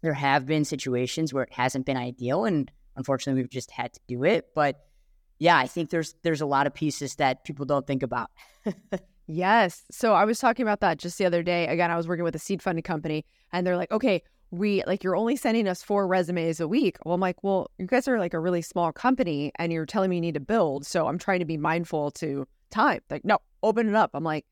there 0.00 0.14
have 0.14 0.46
been 0.46 0.64
situations 0.64 1.32
where 1.32 1.44
it 1.44 1.52
hasn't 1.52 1.86
been 1.86 1.96
ideal, 1.96 2.44
and 2.44 2.70
unfortunately, 2.96 3.42
we've 3.42 3.50
just 3.50 3.70
had 3.70 3.92
to 3.92 4.00
do 4.08 4.24
it. 4.24 4.48
But 4.54 4.82
yeah, 5.38 5.56
I 5.56 5.66
think 5.66 5.90
there's 5.90 6.14
there's 6.22 6.40
a 6.40 6.46
lot 6.46 6.66
of 6.66 6.74
pieces 6.74 7.16
that 7.16 7.44
people 7.44 7.66
don't 7.66 7.86
think 7.86 8.02
about. 8.02 8.30
yes. 9.30 9.84
So 9.90 10.14
I 10.14 10.24
was 10.24 10.38
talking 10.38 10.62
about 10.62 10.80
that 10.80 10.98
just 10.98 11.18
the 11.18 11.24
other 11.24 11.42
day. 11.42 11.66
Again, 11.66 11.90
I 11.90 11.96
was 11.96 12.08
working 12.08 12.24
with 12.24 12.34
a 12.34 12.38
seed 12.38 12.62
funding 12.62 12.82
company, 12.82 13.24
and 13.52 13.66
they're 13.66 13.76
like, 13.76 13.90
okay, 13.90 14.22
we 14.50 14.82
like 14.86 15.04
you're 15.04 15.16
only 15.16 15.36
sending 15.36 15.68
us 15.68 15.82
four 15.82 16.06
resumes 16.06 16.60
a 16.60 16.66
week. 16.66 16.98
Well, 17.04 17.14
I'm 17.14 17.20
like, 17.20 17.42
well, 17.44 17.70
you 17.78 17.86
guys 17.86 18.08
are 18.08 18.18
like 18.18 18.34
a 18.34 18.40
really 18.40 18.62
small 18.62 18.92
company, 18.92 19.52
and 19.56 19.72
you're 19.72 19.86
telling 19.86 20.10
me 20.10 20.16
you 20.16 20.22
need 20.22 20.34
to 20.34 20.40
build. 20.40 20.86
So 20.86 21.06
I'm 21.06 21.18
trying 21.18 21.38
to 21.40 21.44
be 21.44 21.56
mindful 21.56 22.10
to 22.12 22.46
time. 22.70 23.00
Like, 23.10 23.24
no, 23.24 23.38
open 23.62 23.88
it 23.88 23.94
up. 23.94 24.10
I'm 24.14 24.24
like, 24.24 24.46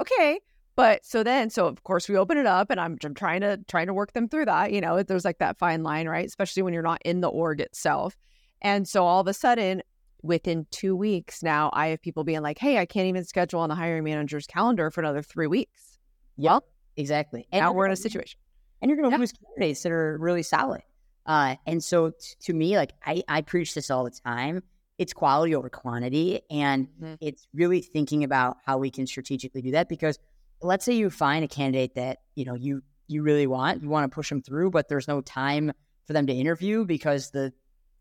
okay. 0.00 0.40
But 0.76 1.06
so 1.06 1.22
then, 1.22 1.48
so 1.48 1.66
of 1.66 1.82
course 1.84 2.08
we 2.08 2.16
open 2.16 2.36
it 2.36 2.46
up, 2.46 2.70
and 2.70 2.78
I'm, 2.78 2.98
I'm 3.02 3.14
trying 3.14 3.40
to 3.40 3.58
trying 3.66 3.86
to 3.86 3.94
work 3.94 4.12
them 4.12 4.28
through 4.28 4.46
that. 4.46 4.72
You 4.72 4.80
know, 4.80 5.02
there's 5.02 5.24
like 5.24 5.38
that 5.38 5.58
fine 5.58 5.82
line, 5.82 6.08
right? 6.08 6.26
Especially 6.26 6.62
when 6.62 6.74
you're 6.74 6.82
not 6.82 7.00
in 7.04 7.20
the 7.20 7.28
org 7.28 7.60
itself. 7.60 8.16
And 8.62 8.88
so 8.88 9.04
all 9.04 9.20
of 9.20 9.26
a 9.26 9.34
sudden, 9.34 9.82
within 10.22 10.66
two 10.70 10.96
weeks 10.96 11.42
now, 11.42 11.70
I 11.72 11.88
have 11.88 12.02
people 12.02 12.24
being 12.24 12.42
like, 12.42 12.58
"Hey, 12.58 12.78
I 12.78 12.86
can't 12.86 13.06
even 13.06 13.24
schedule 13.24 13.60
on 13.60 13.68
the 13.68 13.74
hiring 13.74 14.04
manager's 14.04 14.46
calendar 14.46 14.90
for 14.90 15.00
another 15.00 15.22
three 15.22 15.46
weeks." 15.46 15.98
Yep, 16.36 16.64
exactly. 16.96 17.46
And 17.52 17.62
now 17.62 17.72
we're 17.72 17.86
in 17.86 17.92
a 17.92 17.96
situation, 17.96 18.38
and 18.80 18.88
you're 18.88 18.96
going 18.96 19.10
to 19.10 19.14
yeah. 19.14 19.20
lose 19.20 19.32
candidates 19.32 19.82
that 19.82 19.92
are 19.92 20.18
really 20.18 20.42
solid. 20.42 20.82
Uh, 21.24 21.56
and 21.66 21.82
so, 21.82 22.10
t- 22.10 22.16
to 22.40 22.54
me, 22.54 22.76
like 22.76 22.92
I, 23.04 23.22
I 23.28 23.42
preach 23.42 23.74
this 23.74 23.90
all 23.90 24.04
the 24.04 24.10
time. 24.10 24.62
It's 24.98 25.12
quality 25.12 25.54
over 25.54 25.68
quantity, 25.68 26.40
and 26.50 26.88
mm-hmm. 26.88 27.14
it's 27.20 27.46
really 27.52 27.82
thinking 27.82 28.24
about 28.24 28.58
how 28.64 28.78
we 28.78 28.90
can 28.90 29.06
strategically 29.06 29.62
do 29.62 29.72
that. 29.72 29.88
Because 29.88 30.18
let's 30.62 30.84
say 30.84 30.94
you 30.94 31.10
find 31.10 31.44
a 31.44 31.48
candidate 31.48 31.94
that 31.96 32.18
you 32.34 32.44
know 32.44 32.54
you 32.54 32.82
you 33.08 33.22
really 33.22 33.46
want, 33.46 33.82
you 33.82 33.88
want 33.88 34.10
to 34.10 34.14
push 34.14 34.28
them 34.28 34.42
through, 34.42 34.70
but 34.70 34.88
there's 34.88 35.08
no 35.08 35.20
time 35.20 35.72
for 36.06 36.12
them 36.12 36.26
to 36.26 36.32
interview 36.32 36.84
because 36.84 37.30
the 37.30 37.52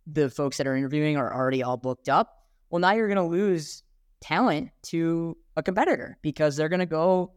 the 0.08 0.30
folks 0.30 0.58
that 0.58 0.68
are 0.68 0.76
interviewing 0.76 1.18
are 1.18 1.34
already 1.34 1.64
all 1.64 1.78
booked 1.78 2.10
up. 2.10 2.34
Well, 2.70 2.80
now 2.80 2.94
you're 2.94 3.08
going 3.08 3.18
to 3.18 3.24
lose 3.24 3.84
talent 4.22 4.70
to 4.84 5.38
a 5.56 5.64
competitor 5.64 6.18
because 6.22 6.56
they're 6.56 6.70
going 6.70 6.80
to 6.80 6.86
go 6.86 7.32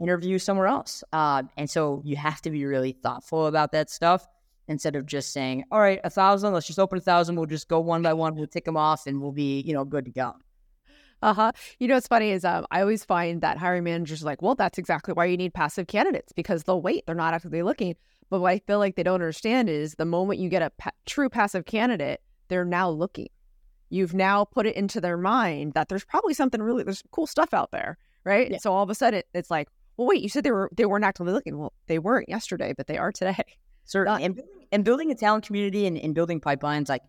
interview 0.00 0.38
somewhere 0.38 0.66
else. 0.66 1.04
Uh, 1.12 1.42
and 1.56 1.68
so 1.68 2.02
you 2.04 2.16
have 2.16 2.40
to 2.42 2.50
be 2.50 2.64
really 2.64 2.92
thoughtful 2.92 3.46
about 3.46 3.72
that 3.72 3.90
stuff 3.90 4.26
instead 4.68 4.96
of 4.96 5.04
just 5.06 5.32
saying, 5.32 5.64
all 5.70 5.80
right, 5.80 6.00
a 6.04 6.10
thousand, 6.10 6.52
let's 6.52 6.66
just 6.66 6.78
open 6.78 6.98
a 6.98 7.00
thousand. 7.00 7.36
We'll 7.36 7.46
just 7.46 7.68
go 7.68 7.80
one 7.80 8.02
by 8.02 8.12
one. 8.12 8.34
We'll 8.36 8.46
tick 8.46 8.64
them 8.64 8.76
off 8.76 9.06
and 9.06 9.20
we'll 9.20 9.32
be, 9.32 9.60
you 9.60 9.74
know, 9.74 9.84
good 9.84 10.04
to 10.04 10.10
go. 10.10 10.34
Uh 11.22 11.34
huh. 11.34 11.52
You 11.78 11.88
know, 11.88 11.94
what's 11.94 12.06
funny 12.08 12.30
is 12.30 12.44
um, 12.44 12.66
I 12.70 12.80
always 12.80 13.04
find 13.04 13.42
that 13.42 13.58
hiring 13.58 13.84
managers 13.84 14.22
are 14.22 14.26
like, 14.26 14.40
well, 14.40 14.54
that's 14.54 14.78
exactly 14.78 15.12
why 15.12 15.26
you 15.26 15.36
need 15.36 15.52
passive 15.52 15.86
candidates 15.86 16.32
because 16.32 16.64
they'll 16.64 16.80
wait. 16.80 17.04
They're 17.06 17.14
not 17.14 17.34
actively 17.34 17.62
looking. 17.62 17.94
But 18.30 18.40
what 18.40 18.52
I 18.52 18.58
feel 18.60 18.78
like 18.78 18.96
they 18.96 19.02
don't 19.02 19.14
understand 19.14 19.68
is 19.68 19.96
the 19.96 20.04
moment 20.04 20.40
you 20.40 20.48
get 20.48 20.62
a 20.62 20.70
pa- 20.70 20.92
true 21.04 21.28
passive 21.28 21.66
candidate, 21.66 22.20
they're 22.48 22.64
now 22.64 22.88
looking. 22.88 23.28
You've 23.90 24.14
now 24.14 24.44
put 24.44 24.66
it 24.66 24.76
into 24.76 25.00
their 25.00 25.16
mind 25.16 25.74
that 25.74 25.88
there's 25.88 26.04
probably 26.04 26.32
something 26.32 26.62
really 26.62 26.84
there's 26.84 27.02
cool 27.10 27.26
stuff 27.26 27.52
out 27.52 27.72
there, 27.72 27.98
right? 28.24 28.50
Yeah. 28.50 28.58
So 28.58 28.72
all 28.72 28.84
of 28.84 28.90
a 28.90 28.94
sudden 28.94 29.22
it's 29.34 29.50
like, 29.50 29.68
well, 29.96 30.06
wait, 30.06 30.22
you 30.22 30.28
said 30.28 30.44
they 30.44 30.52
were 30.52 30.70
they 30.74 30.86
weren't 30.86 31.04
actively 31.04 31.32
looking. 31.32 31.58
Well, 31.58 31.72
they 31.88 31.98
weren't 31.98 32.28
yesterday, 32.28 32.72
but 32.74 32.86
they 32.86 32.96
are 32.96 33.12
today. 33.12 33.36
Certainly, 33.84 34.24
and, 34.24 34.40
and 34.70 34.84
building 34.84 35.10
a 35.10 35.16
talent 35.16 35.44
community 35.44 35.84
and, 35.86 35.98
and 35.98 36.14
building 36.14 36.40
pipelines 36.40 36.88
like 36.88 37.02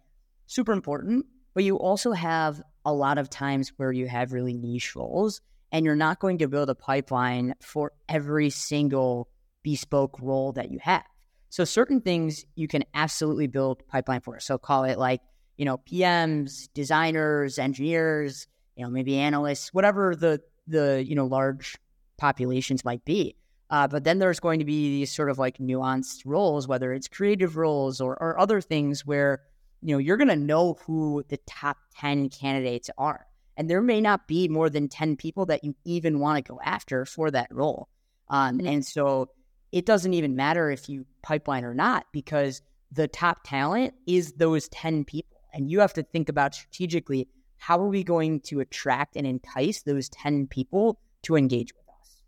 super 0.47 0.74
important. 0.74 1.28
But 1.54 1.63
you 1.63 1.78
also 1.78 2.13
have 2.13 2.62
a 2.86 2.94
lot 2.94 3.17
of 3.17 3.30
times 3.30 3.72
where 3.78 3.91
you 3.91 4.08
have 4.08 4.34
really 4.34 4.54
niche 4.54 4.96
roles, 4.96 5.41
and 5.72 5.86
you're 5.86 5.96
not 5.96 6.20
going 6.20 6.39
to 6.39 6.48
build 6.48 6.70
a 6.70 6.76
pipeline 6.76 7.56
for 7.62 7.94
every 8.10 8.50
single 8.50 9.30
bespoke 9.63 10.17
role 10.22 10.52
that 10.54 10.72
you 10.72 10.80
have. 10.82 11.04
So 11.50 11.65
certain 11.65 12.02
things 12.02 12.46
you 12.56 12.67
can 12.67 12.84
absolutely 12.94 13.48
build 13.48 13.86
pipeline 13.88 14.22
for. 14.22 14.39
So 14.39 14.58
call 14.58 14.86
it 14.86 14.98
like, 14.98 15.22
you 15.58 15.65
know, 15.65 15.78
PMs, 15.80 16.70
designers, 16.74 17.60
engineers, 17.60 18.48
you 18.76 18.84
know, 18.84 18.89
maybe 18.89 19.17
analysts, 19.17 19.74
whatever 19.74 20.15
the 20.15 20.41
the, 20.67 21.04
you 21.06 21.15
know, 21.15 21.26
large 21.26 21.78
populations 22.17 22.86
might 22.86 23.04
be. 23.04 23.36
Uh, 23.70 23.88
but 23.88 24.04
then 24.04 24.20
there's 24.20 24.39
going 24.39 24.60
to 24.60 24.65
be 24.65 24.89
these 24.89 25.12
sort 25.12 25.30
of 25.30 25.39
like 25.39 25.58
nuanced 25.58 26.22
roles, 26.26 26.67
whether 26.67 26.94
it's 26.94 27.08
creative 27.08 27.58
roles 27.58 28.02
or, 28.02 28.22
or 28.22 28.39
other 28.39 28.62
things 28.62 29.06
where, 29.06 29.41
you 29.82 29.96
know, 29.96 29.98
you're 29.98 30.17
going 30.17 30.28
to 30.28 30.36
know 30.36 30.78
who 30.86 31.24
the 31.30 31.38
top 31.48 31.78
10 31.98 32.30
candidates 32.30 32.89
are. 32.98 33.26
And 33.58 33.70
there 33.70 33.82
may 33.82 34.00
not 34.02 34.28
be 34.28 34.48
more 34.48 34.70
than 34.70 34.88
10 34.88 35.17
people 35.17 35.46
that 35.48 35.63
you 35.63 35.76
even 35.86 36.20
want 36.20 36.44
to 36.44 36.52
go 36.52 36.60
after 36.63 37.06
for 37.06 37.30
that 37.32 37.48
role. 37.52 37.89
Um, 38.30 38.58
mm-hmm. 38.58 38.67
And 38.67 38.86
so 38.86 39.30
it 39.72 39.86
doesn't 39.86 40.13
even 40.13 40.36
matter 40.36 40.70
if 40.70 40.88
you 40.89 41.06
pipeline 41.22 41.63
or 41.63 41.74
not 41.74 42.06
because 42.12 42.62
the 42.91 43.08
top 43.08 43.39
talent 43.44 43.94
is 44.08 44.34
those 44.34 44.67
10 44.70 45.06
people. 45.06 45.38
And 45.54 45.70
you 45.70 45.80
have 45.80 45.94
to 45.94 46.04
think 46.04 46.30
about 46.30 46.56
strategically 46.56 47.28
how 47.58 47.80
are 47.80 47.88
we 47.88 48.04
going 48.04 48.39
to 48.41 48.60
attract 48.60 49.15
and 49.15 49.28
entice 49.28 49.84
those 49.84 50.10
10 50.10 50.48
people 50.48 51.00
to 51.24 51.36
engage 51.36 51.74
with 51.76 51.86
us? 52.02 52.22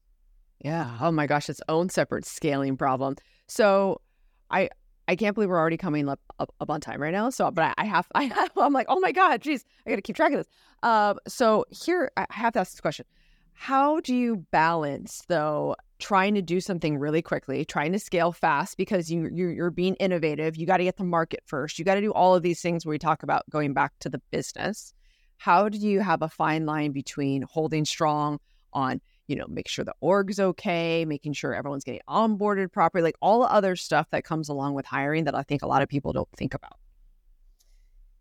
Yeah. 0.59 0.97
Oh 1.01 1.11
my 1.11 1.25
gosh, 1.25 1.49
its 1.49 1.61
own 1.67 1.89
separate 1.89 2.25
scaling 2.25 2.77
problem. 2.77 3.15
So 3.47 4.01
I 4.51 4.69
I 5.07 5.15
can't 5.15 5.35
believe 5.35 5.49
we're 5.49 5.59
already 5.59 5.77
coming 5.77 6.07
up, 6.07 6.19
up, 6.39 6.53
up 6.59 6.69
on 6.69 6.79
time 6.81 7.01
right 7.01 7.11
now. 7.11 7.29
So, 7.29 7.49
but 7.51 7.65
I, 7.65 7.73
I 7.77 7.85
have, 7.85 8.07
I 8.15 8.23
have, 8.23 8.51
I'm 8.57 8.73
like, 8.73 8.87
oh 8.89 8.99
my 8.99 9.11
God, 9.11 9.41
geez, 9.41 9.65
I 9.85 9.89
got 9.89 9.97
to 9.97 10.01
keep 10.01 10.15
track 10.15 10.31
of 10.31 10.39
this. 10.39 10.47
Um, 10.81 11.19
so 11.27 11.65
here, 11.69 12.11
I 12.17 12.25
have 12.29 12.53
to 12.53 12.59
ask 12.59 12.71
this 12.71 12.81
question. 12.81 13.05
How 13.53 13.99
do 13.99 14.15
you 14.15 14.45
balance 14.51 15.23
though 15.27 15.75
trying 16.03 16.35
to 16.35 16.41
do 16.41 16.59
something 16.59 16.97
really 16.97 17.21
quickly, 17.21 17.63
trying 17.63 17.93
to 17.93 17.99
scale 17.99 18.33
fast 18.33 18.75
because 18.75 19.09
you, 19.09 19.29
you 19.31 19.47
you're 19.47 19.71
being 19.71 19.95
innovative. 19.95 20.57
You 20.57 20.65
got 20.65 20.77
to 20.77 20.83
get 20.83 20.97
the 20.97 21.05
market 21.05 21.41
first. 21.45 21.79
You 21.79 21.85
got 21.85 21.95
to 21.95 22.01
do 22.01 22.11
all 22.11 22.35
of 22.35 22.43
these 22.43 22.61
things 22.61 22.85
where 22.85 22.91
we 22.91 22.99
talk 22.99 23.23
about 23.23 23.49
going 23.49 23.73
back 23.73 23.93
to 24.01 24.09
the 24.09 24.21
business. 24.29 24.93
How 25.37 25.69
do 25.69 25.77
you 25.77 26.01
have 26.01 26.21
a 26.21 26.27
fine 26.27 26.65
line 26.65 26.91
between 26.91 27.43
holding 27.43 27.85
strong 27.85 28.39
on, 28.73 28.99
you 29.33 29.39
know, 29.39 29.47
make 29.47 29.67
sure 29.67 29.83
the 29.83 29.95
org's 29.99 30.39
okay, 30.39 31.05
making 31.05 31.33
sure 31.33 31.55
everyone's 31.55 31.83
getting 31.83 32.01
onboarded 32.07 32.71
properly, 32.71 33.01
like 33.01 33.15
all 33.19 33.41
the 33.41 33.51
other 33.51 33.75
stuff 33.75 34.07
that 34.11 34.23
comes 34.23 34.47
along 34.47 34.75
with 34.75 34.85
hiring 34.85 35.23
that 35.23 35.33
I 35.33 35.41
think 35.41 35.63
a 35.63 35.67
lot 35.67 35.81
of 35.81 35.89
people 35.89 36.13
don't 36.13 36.29
think 36.37 36.53
about. 36.53 36.77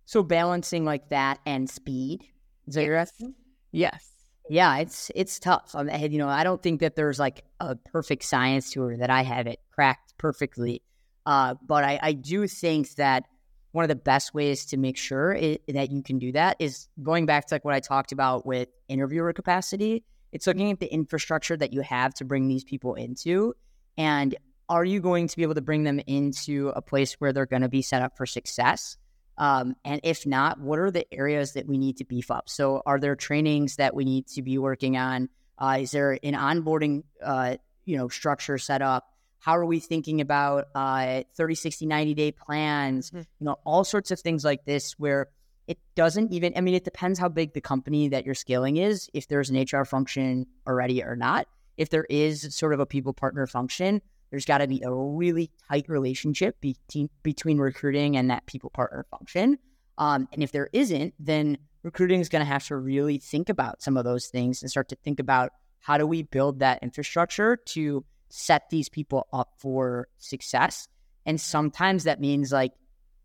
So 0.06 0.22
balancing 0.22 0.86
like 0.86 1.10
that 1.10 1.38
and 1.44 1.68
speed. 1.68 2.24
Is 2.66 2.76
that 2.76 2.86
yes. 2.86 3.12
your 3.20 3.30
Yes. 3.72 4.08
Yeah, 4.48 4.78
it's 4.78 5.10
it's 5.14 5.38
tough. 5.38 5.74
I 5.74 5.82
mean, 5.82 6.12
you 6.12 6.18
know, 6.18 6.28
I 6.28 6.44
don't 6.44 6.62
think 6.62 6.80
that 6.80 6.96
there's 6.96 7.18
like 7.18 7.44
a 7.60 7.76
perfect 7.76 8.24
science 8.24 8.70
to 8.70 8.88
it 8.88 9.00
that 9.00 9.10
I 9.10 9.22
have 9.22 9.46
it 9.46 9.60
cracked 9.70 10.16
perfectly. 10.16 10.82
Uh, 11.26 11.56
but 11.66 11.84
I, 11.84 11.98
I 12.02 12.12
do 12.14 12.48
think 12.48 12.94
that 12.94 13.24
one 13.72 13.84
of 13.84 13.90
the 13.90 13.96
best 13.96 14.32
ways 14.32 14.64
to 14.66 14.78
make 14.78 14.96
sure 14.96 15.32
it, 15.32 15.62
that 15.68 15.90
you 15.90 16.02
can 16.02 16.18
do 16.18 16.32
that 16.32 16.56
is 16.58 16.88
going 17.02 17.26
back 17.26 17.46
to 17.48 17.54
like 17.54 17.66
what 17.66 17.74
I 17.74 17.80
talked 17.80 18.12
about 18.12 18.46
with 18.46 18.68
interviewer 18.88 19.34
capacity. 19.34 20.04
It's 20.32 20.46
looking 20.46 20.70
at 20.70 20.80
the 20.80 20.92
infrastructure 20.92 21.56
that 21.56 21.72
you 21.72 21.82
have 21.82 22.14
to 22.14 22.24
bring 22.24 22.48
these 22.48 22.64
people 22.64 22.94
into, 22.94 23.54
and 23.96 24.34
are 24.68 24.84
you 24.84 25.00
going 25.00 25.28
to 25.28 25.36
be 25.36 25.42
able 25.42 25.54
to 25.54 25.60
bring 25.60 25.84
them 25.84 26.00
into 26.06 26.68
a 26.70 26.80
place 26.80 27.14
where 27.14 27.32
they're 27.32 27.46
going 27.46 27.62
to 27.62 27.68
be 27.68 27.82
set 27.82 28.02
up 28.02 28.16
for 28.16 28.24
success? 28.24 28.96
Um, 29.36 29.76
and 29.84 30.00
if 30.02 30.26
not, 30.26 30.60
what 30.60 30.78
are 30.78 30.90
the 30.90 31.06
areas 31.12 31.52
that 31.52 31.66
we 31.66 31.78
need 31.78 31.98
to 31.98 32.04
beef 32.04 32.30
up? 32.30 32.48
So, 32.48 32.82
are 32.84 32.98
there 32.98 33.16
trainings 33.16 33.76
that 33.76 33.94
we 33.94 34.04
need 34.04 34.26
to 34.28 34.42
be 34.42 34.58
working 34.58 34.96
on? 34.96 35.28
Uh, 35.58 35.78
is 35.80 35.90
there 35.90 36.18
an 36.22 36.34
onboarding, 36.34 37.04
uh, 37.22 37.56
you 37.84 37.96
know, 37.96 38.08
structure 38.08 38.58
set 38.58 38.82
up? 38.82 39.08
How 39.38 39.56
are 39.56 39.66
we 39.66 39.80
thinking 39.80 40.20
about 40.20 40.68
uh, 40.74 41.22
30, 41.34 41.54
60, 41.54 41.86
90 41.86 42.14
day 42.14 42.32
plans? 42.32 43.10
Mm-hmm. 43.10 43.18
You 43.18 43.44
know, 43.44 43.56
all 43.64 43.84
sorts 43.84 44.10
of 44.10 44.20
things 44.20 44.44
like 44.44 44.64
this 44.64 44.92
where 44.92 45.28
it 45.66 45.78
doesn't 45.94 46.32
even, 46.32 46.52
I 46.56 46.60
mean, 46.60 46.74
it 46.74 46.84
depends 46.84 47.18
how 47.18 47.28
big 47.28 47.54
the 47.54 47.60
company 47.60 48.08
that 48.08 48.26
you're 48.26 48.34
scaling 48.34 48.76
is, 48.76 49.08
if 49.14 49.28
there's 49.28 49.50
an 49.50 49.64
HR 49.70 49.84
function 49.84 50.46
already 50.66 51.02
or 51.02 51.16
not. 51.16 51.46
if 51.76 51.90
there 51.90 52.06
is 52.10 52.54
sort 52.54 52.74
of 52.74 52.80
a 52.80 52.86
people 52.86 53.14
partner 53.14 53.46
function, 53.46 54.02
there's 54.30 54.44
got 54.44 54.58
to 54.58 54.66
be 54.66 54.82
a 54.82 54.92
really 54.92 55.50
tight 55.68 55.88
relationship 55.88 56.60
between 56.60 57.08
between 57.22 57.58
recruiting 57.58 58.16
and 58.16 58.30
that 58.30 58.46
people 58.46 58.70
partner 58.70 59.06
function. 59.10 59.58
Um, 59.98 60.28
and 60.32 60.42
if 60.42 60.52
there 60.52 60.68
isn't, 60.72 61.14
then 61.18 61.58
recruiting 61.82 62.20
is 62.20 62.28
going 62.28 62.40
to 62.40 62.46
have 62.46 62.66
to 62.68 62.76
really 62.76 63.18
think 63.18 63.48
about 63.48 63.82
some 63.82 63.96
of 63.96 64.04
those 64.04 64.26
things 64.26 64.62
and 64.62 64.70
start 64.70 64.88
to 64.88 64.96
think 64.96 65.20
about 65.20 65.52
how 65.80 65.98
do 65.98 66.06
we 66.06 66.22
build 66.22 66.60
that 66.60 66.82
infrastructure 66.82 67.56
to 67.56 68.04
set 68.30 68.70
these 68.70 68.88
people 68.88 69.26
up 69.32 69.54
for 69.58 70.08
success. 70.18 70.88
And 71.26 71.40
sometimes 71.40 72.04
that 72.04 72.20
means 72.20 72.52
like 72.52 72.72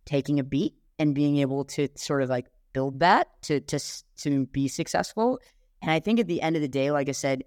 taking 0.06 0.40
a 0.40 0.44
beat 0.44 0.74
and 1.00 1.16
being 1.16 1.38
able 1.38 1.66
to 1.66 1.88
sort 1.96 2.22
of 2.22 2.30
like 2.30 2.48
build 2.74 3.00
that 3.00 3.28
to 3.44 3.60
to 3.62 3.80
to 4.18 4.46
be 4.48 4.68
successful. 4.68 5.40
And 5.82 5.92
I 5.92 6.00
think 6.00 6.20
at 6.20 6.28
the 6.28 6.42
end 6.42 6.56
of 6.56 6.62
the 6.62 6.68
day, 6.68 6.92
like 6.92 7.10
I 7.10 7.14
said, 7.14 7.44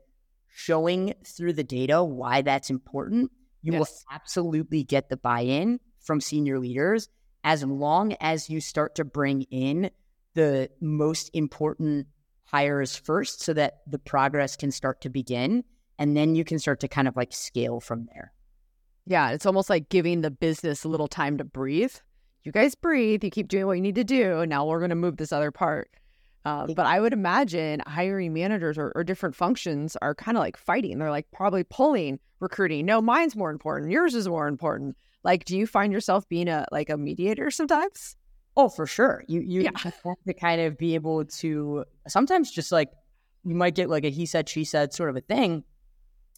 showing 0.49 1.15
through 1.25 1.55
the 1.55 1.65
data 1.65 2.03
why 2.03 2.43
that's 2.43 2.71
important, 2.71 3.31
you 3.63 3.73
yes. 3.73 3.79
will 3.79 3.89
absolutely 4.13 4.85
get 4.85 5.09
the 5.09 5.17
buy-in 5.17 5.81
from 6.01 6.21
senior 6.21 6.59
leaders 6.59 7.09
as 7.45 7.65
long 7.65 8.15
as 8.21 8.51
you 8.51 8.61
start 8.61 8.95
to 8.97 9.05
bring 9.05 9.43
in 9.51 9.91
the 10.35 10.71
most 10.81 11.31
important 11.33 12.07
hires 12.45 12.97
first 12.97 13.43
so 13.43 13.53
that 13.53 13.81
the 13.87 13.99
progress 13.99 14.57
can 14.57 14.71
start 14.71 15.01
to 15.01 15.09
begin 15.09 15.65
and 15.99 16.17
then 16.17 16.35
you 16.35 16.45
can 16.45 16.59
start 16.59 16.81
to 16.81 16.89
kind 16.89 17.07
of 17.07 17.17
like 17.17 17.33
scale 17.33 17.81
from 17.81 18.07
there. 18.07 18.33
Yeah, 19.07 19.31
it's 19.31 19.47
almost 19.47 19.71
like 19.71 19.89
giving 19.89 20.21
the 20.21 20.31
business 20.31 20.85
a 20.85 20.89
little 20.89 21.09
time 21.09 21.39
to 21.39 21.45
breathe. 21.45 21.95
You 22.45 22.53
guys 22.53 22.75
breathe, 22.75 23.23
you 23.23 23.31
keep 23.31 23.49
doing 23.49 23.67
what 23.67 23.75
you 23.75 23.83
need 23.83 23.97
to 23.97 24.05
do. 24.05 24.47
Now 24.47 24.67
we're 24.67 24.79
going 24.79 24.91
to 24.91 24.97
move 24.97 25.17
this 25.17 25.33
other 25.33 25.51
part. 25.51 25.91
Uh, 26.45 26.67
but 26.69 26.87
I 26.87 27.01
would 27.01 27.13
imagine 27.13 27.83
hiring 27.87 28.33
managers 28.33 28.79
or, 28.79 28.93
or 28.95 29.05
different 29.05 29.37
functions 29.37 29.97
are 30.01 30.15
kind 30.15 30.39
of 30.39 30.41
like 30.41 30.57
fighting. 30.57 30.99
They're 30.99 31.11
like 31.11 31.31
probably 31.33 31.65
pulling 31.65 32.19
recruiting. 32.41 32.87
No, 32.87 33.03
mine's 33.03 33.37
more 33.37 33.51
important. 33.51 33.93
Yours 33.93 34.15
is 34.15 34.27
more 34.27 34.49
important. 34.49 34.97
Like, 35.23 35.45
do 35.45 35.57
you 35.57 35.67
find 35.67 35.93
yourself 35.93 36.27
being 36.29 36.49
a 36.49 36.67
like 36.73 36.89
a 36.89 36.97
mediator 36.97 37.51
sometimes? 37.51 38.17
Oh, 38.57 38.71
for 38.71 38.87
sure. 38.87 39.23
You 39.29 39.41
you 39.41 39.63
yeah. 39.63 39.71
have 39.75 39.95
to 40.27 40.35
kind 40.35 40.63
of 40.63 40.79
be 40.79 40.95
able 40.95 41.27
to 41.27 41.85
sometimes 42.09 42.51
just 42.51 42.73
like 42.73 42.89
you 43.45 43.55
might 43.55 43.75
get 43.75 43.91
like 43.91 44.05
a 44.05 44.11
he 44.11 44.25
said 44.25 44.49
she 44.49 44.65
said 44.65 44.95
sort 44.95 45.11
of 45.11 45.17
a 45.17 45.21
thing, 45.21 45.63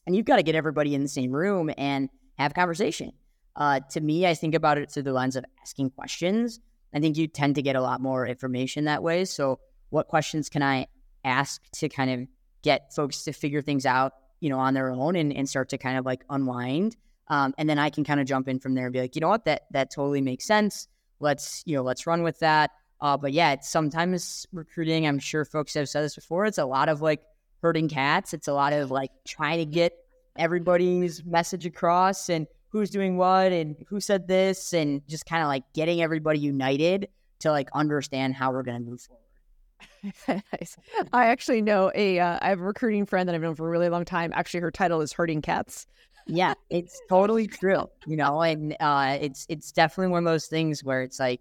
and 0.07 0.17
you've 0.17 0.27
got 0.27 0.37
to 0.37 0.43
get 0.43 0.57
everybody 0.57 0.97
in 0.97 1.03
the 1.03 1.09
same 1.09 1.31
room 1.31 1.71
and 1.79 2.11
have 2.38 2.55
conversation. 2.55 3.12
Uh, 3.55 3.81
to 3.91 4.01
me, 4.01 4.27
I 4.27 4.35
think 4.35 4.55
about 4.55 4.79
it 4.79 4.91
through 4.91 5.05
the 5.05 5.12
lens 5.12 5.37
of 5.37 5.45
asking 5.61 5.91
questions. 5.91 6.61
I 6.95 7.01
think 7.01 7.17
you 7.17 7.27
tend 7.27 7.55
to 7.57 7.62
get 7.62 7.77
a 7.77 7.81
lot 7.81 8.01
more 8.01 8.27
information 8.27 8.85
that 8.85 9.03
way. 9.03 9.25
So, 9.25 9.61
what 9.91 10.09
questions 10.09 10.49
can 10.49 10.62
I 10.62 10.87
ask 11.25 11.61
to 11.73 11.88
kind 11.88 12.11
of 12.11 12.29
get 12.62 12.95
folks 12.95 13.25
to 13.25 13.33
figure 13.33 13.61
things 13.61 13.85
out, 13.85 14.12
you 14.41 14.49
know, 14.49 14.59
on 14.59 14.75
their 14.75 14.91
own 14.91 15.17
and, 15.17 15.33
and 15.33 15.49
start 15.49 15.69
to 15.71 15.79
kind 15.79 15.99
of 15.99 16.07
like 16.07 16.25
unwind? 16.31 16.97
Um, 17.29 17.55
and 17.59 17.69
then 17.69 17.79
I 17.79 17.91
can 17.91 18.05
kind 18.05 18.21
of 18.21 18.27
jump 18.27 18.49
in 18.49 18.59
from 18.59 18.75
there 18.75 18.87
and 18.87 18.93
be 18.93 19.01
like, 19.01 19.15
you 19.15 19.21
know 19.21 19.29
what, 19.29 19.45
that 19.45 19.62
that 19.73 19.91
totally 19.91 20.21
makes 20.21 20.45
sense 20.47 20.88
let's 21.23 21.62
you 21.65 21.77
know 21.77 21.83
let's 21.83 22.07
run 22.07 22.23
with 22.23 22.41
that. 22.41 22.73
Uh, 23.01 23.17
but 23.17 23.33
yeah, 23.33 23.53
it's 23.53 23.69
sometimes 23.69 24.47
recruiting. 24.53 25.07
I'm 25.07 25.19
sure 25.19 25.45
folks 25.45 25.75
have 25.75 25.88
said 25.88 26.05
this 26.05 26.15
before. 26.15 26.45
It's 26.47 26.59
a 26.59 26.65
lot 26.65 26.88
of 26.88 27.01
like 27.01 27.23
herding 27.62 27.88
cats. 27.88 28.35
It's 28.35 28.49
a 28.49 28.53
lot 28.53 28.73
of 28.73 28.91
like 28.91 29.11
trying 29.27 29.59
to 29.59 29.65
get 29.65 29.93
everybody's 30.37 31.25
message 31.25 31.67
across 31.67 32.29
and 32.29 32.47
who's 32.73 32.91
doing 32.91 33.17
what 33.17 33.53
and 33.53 33.77
who 33.89 34.01
said 34.01 34.27
this 34.27 34.73
and 34.73 35.07
just 35.07 35.27
kind 35.27 35.43
of 35.43 35.49
like 35.49 35.65
getting 35.75 36.03
everybody 36.03 36.39
united 36.39 37.09
to 37.41 37.51
like 37.51 37.69
understand 37.75 38.35
how 38.35 38.51
we're 38.51 38.63
going 38.63 38.83
to 38.83 38.91
move 38.91 39.01
forward. 39.01 40.43
nice. 40.53 40.77
I 41.13 41.27
actually 41.27 41.63
know 41.63 41.93
a 41.95 42.19
uh, 42.19 42.39
I 42.41 42.49
have 42.49 42.61
a 42.61 42.65
recruiting 42.65 43.07
friend 43.07 43.29
that 43.29 43.35
I've 43.35 43.43
known 43.43 43.55
for 43.55 43.67
a 43.67 43.71
really 43.71 43.89
long 43.89 44.05
time. 44.05 44.33
Actually, 44.35 44.61
her 44.61 44.71
title 44.71 45.01
is 45.01 45.13
herding 45.13 45.43
cats 45.43 45.87
yeah, 46.27 46.55
it's 46.71 47.01
totally 47.09 47.47
true. 47.47 47.89
You 48.07 48.17
know, 48.17 48.41
and 48.43 48.77
uh, 48.81 49.19
it's 49.21 49.47
it's 49.49 49.73
definitely 49.73 50.13
one 50.13 50.27
of 50.27 50.33
those 50.33 50.47
things 50.47 50.85
where 50.85 51.03
it's 51.03 51.19
like, 51.19 51.41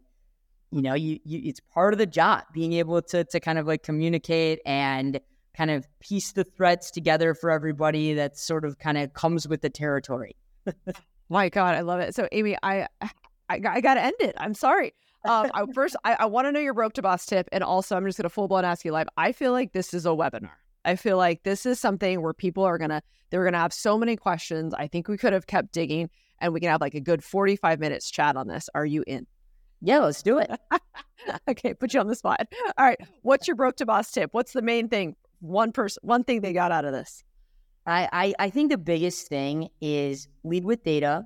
you 0.72 0.82
know, 0.82 0.94
you, 0.94 1.20
you 1.24 1.41
it's 1.44 1.60
part 1.60 1.94
of 1.94 1.98
the 1.98 2.06
job 2.06 2.44
being 2.54 2.74
able 2.74 3.02
to 3.04 3.24
to 3.24 3.39
kind 3.39 3.58
of 3.58 3.67
like 3.67 3.84
communicate 3.84 4.60
and 4.65 5.20
kind 5.56 5.72
of 5.72 5.86
piece 6.00 6.32
the 6.32 6.44
threads 6.44 6.91
together 6.91 7.34
for 7.34 7.52
everybody 7.52 8.13
that 8.13 8.38
sort 8.38 8.65
of 8.65 8.80
kind 8.80 8.98
of 8.98 9.13
comes 9.13 9.48
with 9.48 9.62
the 9.62 9.70
territory. 9.70 10.36
My 11.32 11.48
God, 11.48 11.76
I 11.76 11.80
love 11.80 12.02
it. 12.02 12.13
So, 12.13 12.28
Amy, 12.34 12.58
I 12.62 12.88
I, 13.00 13.10
I 13.50 13.80
got 13.80 13.94
to 13.94 14.04
end 14.04 14.15
it. 14.20 14.36
I'm 14.38 14.54
sorry. 14.54 14.94
Um, 15.24 15.50
I, 15.54 15.65
first, 15.74 15.96
I, 16.04 16.17
I 16.20 16.26
want 16.26 16.48
to 16.48 16.52
know 16.52 16.60
your 16.60 16.74
broke 16.74 16.94
to 16.94 17.02
boss 17.02 17.26
tip, 17.26 17.48
and 17.54 17.63
also, 17.63 17.96
I'm 17.96 18.06
just 18.06 18.17
going 18.17 18.24
to 18.24 18.30
full 18.30 18.50
blown 18.50 18.65
ask 18.65 18.84
you 18.84 18.91
live. 18.91 19.08
I 19.15 19.32
feel 19.32 19.54
like 19.54 19.72
this 19.72 19.94
is 19.94 20.06
a 20.06 20.10
webinar. 20.10 20.50
I 20.84 20.98
feel 20.98 21.15
like 21.15 21.44
this 21.44 21.65
is 21.65 21.80
something 21.80 22.22
where 22.22 22.34
people 22.34 22.63
are 22.63 22.78
gonna 22.78 23.02
they're 23.30 23.46
gonna 23.46 23.60
have 23.60 23.72
so 23.72 23.98
many 23.98 24.17
questions. 24.17 24.74
I 24.74 24.88
think 24.88 25.08
we 25.08 25.17
could 25.17 25.32
have 25.32 25.48
kept 25.48 25.72
digging 25.72 26.10
and 26.39 26.54
we 26.54 26.60
can 26.60 26.70
have 26.70 26.82
like 26.82 26.96
a 26.96 27.00
good 27.00 27.24
45 27.24 27.80
minutes 27.80 28.12
chat 28.12 28.36
on 28.36 28.48
this. 28.48 28.70
Are 28.74 28.86
you 28.86 29.04
in? 29.08 29.26
Yeah, 29.80 30.00
let's 30.00 30.24
do 30.24 30.38
it. 30.39 30.52
okay, 31.48 31.74
put 31.76 31.94
you 31.94 32.00
on 32.00 32.08
the 32.08 32.15
spot. 32.15 32.48
All 32.78 32.86
right. 32.86 33.00
What's 33.22 33.48
your 33.48 33.56
broke 33.56 33.78
to 33.78 33.86
boss 33.86 34.12
tip? 34.12 34.34
What's 34.34 34.54
the 34.54 34.62
main 34.62 34.89
thing? 34.89 35.15
One 35.39 35.72
person 35.72 36.02
one 36.04 36.24
thing 36.24 36.41
they 36.41 36.52
got 36.52 36.72
out 36.72 36.84
of 36.84 36.94
this. 36.94 37.24
I, 37.86 38.10
I, 38.12 38.34
I 38.46 38.50
think 38.50 38.72
the 38.72 38.78
biggest 38.78 39.28
thing 39.28 39.70
is 39.82 40.28
lead 40.44 40.65
with 40.65 40.84
data, 40.84 41.26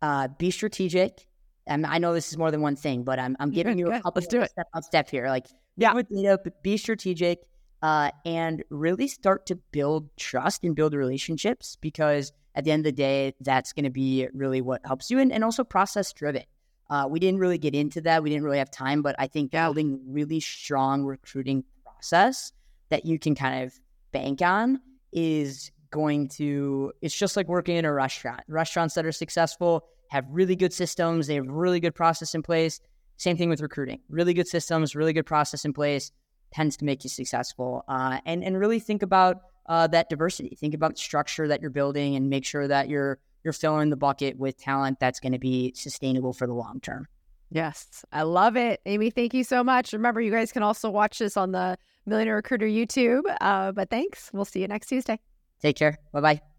uh, 0.00 0.28
be 0.38 0.50
strategic. 0.50 1.26
And 1.66 1.86
I 1.86 1.98
know 1.98 2.12
this 2.12 2.30
is 2.30 2.38
more 2.38 2.50
than 2.50 2.60
one 2.60 2.76
thing, 2.76 3.04
but 3.04 3.18
I'm, 3.18 3.36
I'm 3.38 3.50
giving 3.50 3.78
you 3.78 3.88
a 3.92 4.00
couple 4.00 4.12
Let's 4.16 4.26
do 4.26 4.40
it. 4.40 4.50
step 4.50 4.66
by 4.72 4.80
step 4.80 5.10
here. 5.10 5.28
Like, 5.28 5.46
yeah, 5.76 5.92
with 5.94 6.08
data, 6.08 6.38
be 6.62 6.76
strategic, 6.76 7.40
uh, 7.82 8.10
and 8.24 8.64
really 8.70 9.06
start 9.08 9.46
to 9.46 9.56
build 9.56 10.08
trust 10.16 10.64
and 10.64 10.74
build 10.74 10.94
relationships 10.94 11.76
because 11.80 12.32
at 12.54 12.64
the 12.64 12.70
end 12.70 12.80
of 12.80 12.84
the 12.84 12.92
day, 12.92 13.34
that's 13.40 13.72
going 13.72 13.84
to 13.84 13.90
be 13.90 14.28
really 14.34 14.60
what 14.60 14.80
helps 14.84 15.10
you 15.10 15.18
and, 15.18 15.32
and 15.32 15.44
also 15.44 15.64
process 15.64 16.12
driven. 16.12 16.44
Uh, 16.90 17.06
we 17.08 17.18
didn't 17.18 17.40
really 17.40 17.58
get 17.58 17.74
into 17.74 18.00
that. 18.02 18.22
We 18.22 18.30
didn't 18.30 18.44
really 18.44 18.58
have 18.58 18.70
time, 18.70 19.02
but 19.02 19.16
I 19.18 19.26
think 19.26 19.50
building 19.52 20.00
really 20.06 20.40
strong 20.40 21.04
recruiting 21.04 21.64
process 21.84 22.52
that 22.90 23.06
you 23.06 23.18
can 23.18 23.34
kind 23.34 23.64
of 23.64 23.72
bank 24.12 24.42
on 24.42 24.80
is 25.12 25.70
going 25.92 26.28
to, 26.28 26.92
it's 27.00 27.14
just 27.14 27.36
like 27.36 27.46
working 27.46 27.76
in 27.76 27.84
a 27.84 27.92
restaurant. 27.92 28.40
Restaurants 28.48 28.94
that 28.94 29.06
are 29.06 29.12
successful 29.12 29.84
have 30.08 30.26
really 30.28 30.56
good 30.56 30.72
systems, 30.72 31.28
they 31.28 31.36
have 31.36 31.46
really 31.46 31.78
good 31.78 31.94
process 31.94 32.34
in 32.34 32.42
place. 32.42 32.80
Same 33.18 33.36
thing 33.36 33.48
with 33.48 33.60
recruiting. 33.60 34.00
Really 34.08 34.34
good 34.34 34.48
systems, 34.48 34.96
really 34.96 35.12
good 35.12 35.26
process 35.26 35.64
in 35.64 35.72
place 35.72 36.10
tends 36.52 36.76
to 36.76 36.84
make 36.84 37.04
you 37.04 37.10
successful. 37.10 37.84
Uh, 37.88 38.18
and 38.26 38.44
and 38.44 38.58
really 38.58 38.80
think 38.80 39.02
about 39.02 39.38
uh, 39.66 39.86
that 39.88 40.08
diversity. 40.08 40.56
Think 40.56 40.74
about 40.74 40.94
the 40.94 41.00
structure 41.00 41.48
that 41.48 41.60
you're 41.60 41.70
building, 41.70 42.16
and 42.16 42.28
make 42.28 42.44
sure 42.44 42.68
that 42.68 42.88
you're 42.88 43.18
you're 43.44 43.52
filling 43.52 43.90
the 43.90 43.96
bucket 43.96 44.38
with 44.38 44.56
talent 44.58 45.00
that's 45.00 45.20
going 45.20 45.32
to 45.32 45.38
be 45.38 45.72
sustainable 45.74 46.32
for 46.32 46.46
the 46.46 46.54
long 46.54 46.80
term. 46.80 47.06
Yes, 47.50 48.04
I 48.12 48.22
love 48.22 48.56
it, 48.56 48.80
Amy. 48.86 49.10
Thank 49.10 49.34
you 49.34 49.44
so 49.44 49.62
much. 49.62 49.92
Remember, 49.92 50.20
you 50.20 50.30
guys 50.30 50.52
can 50.52 50.62
also 50.62 50.88
watch 50.90 51.18
this 51.18 51.36
on 51.36 51.52
the 51.52 51.76
Millionaire 52.06 52.36
Recruiter 52.36 52.66
YouTube. 52.66 53.22
Uh, 53.40 53.72
but 53.72 53.90
thanks. 53.90 54.30
We'll 54.32 54.46
see 54.46 54.60
you 54.60 54.68
next 54.68 54.86
Tuesday. 54.86 55.18
Take 55.62 55.76
care. 55.76 55.98
Bye 56.12 56.20
bye. 56.20 56.51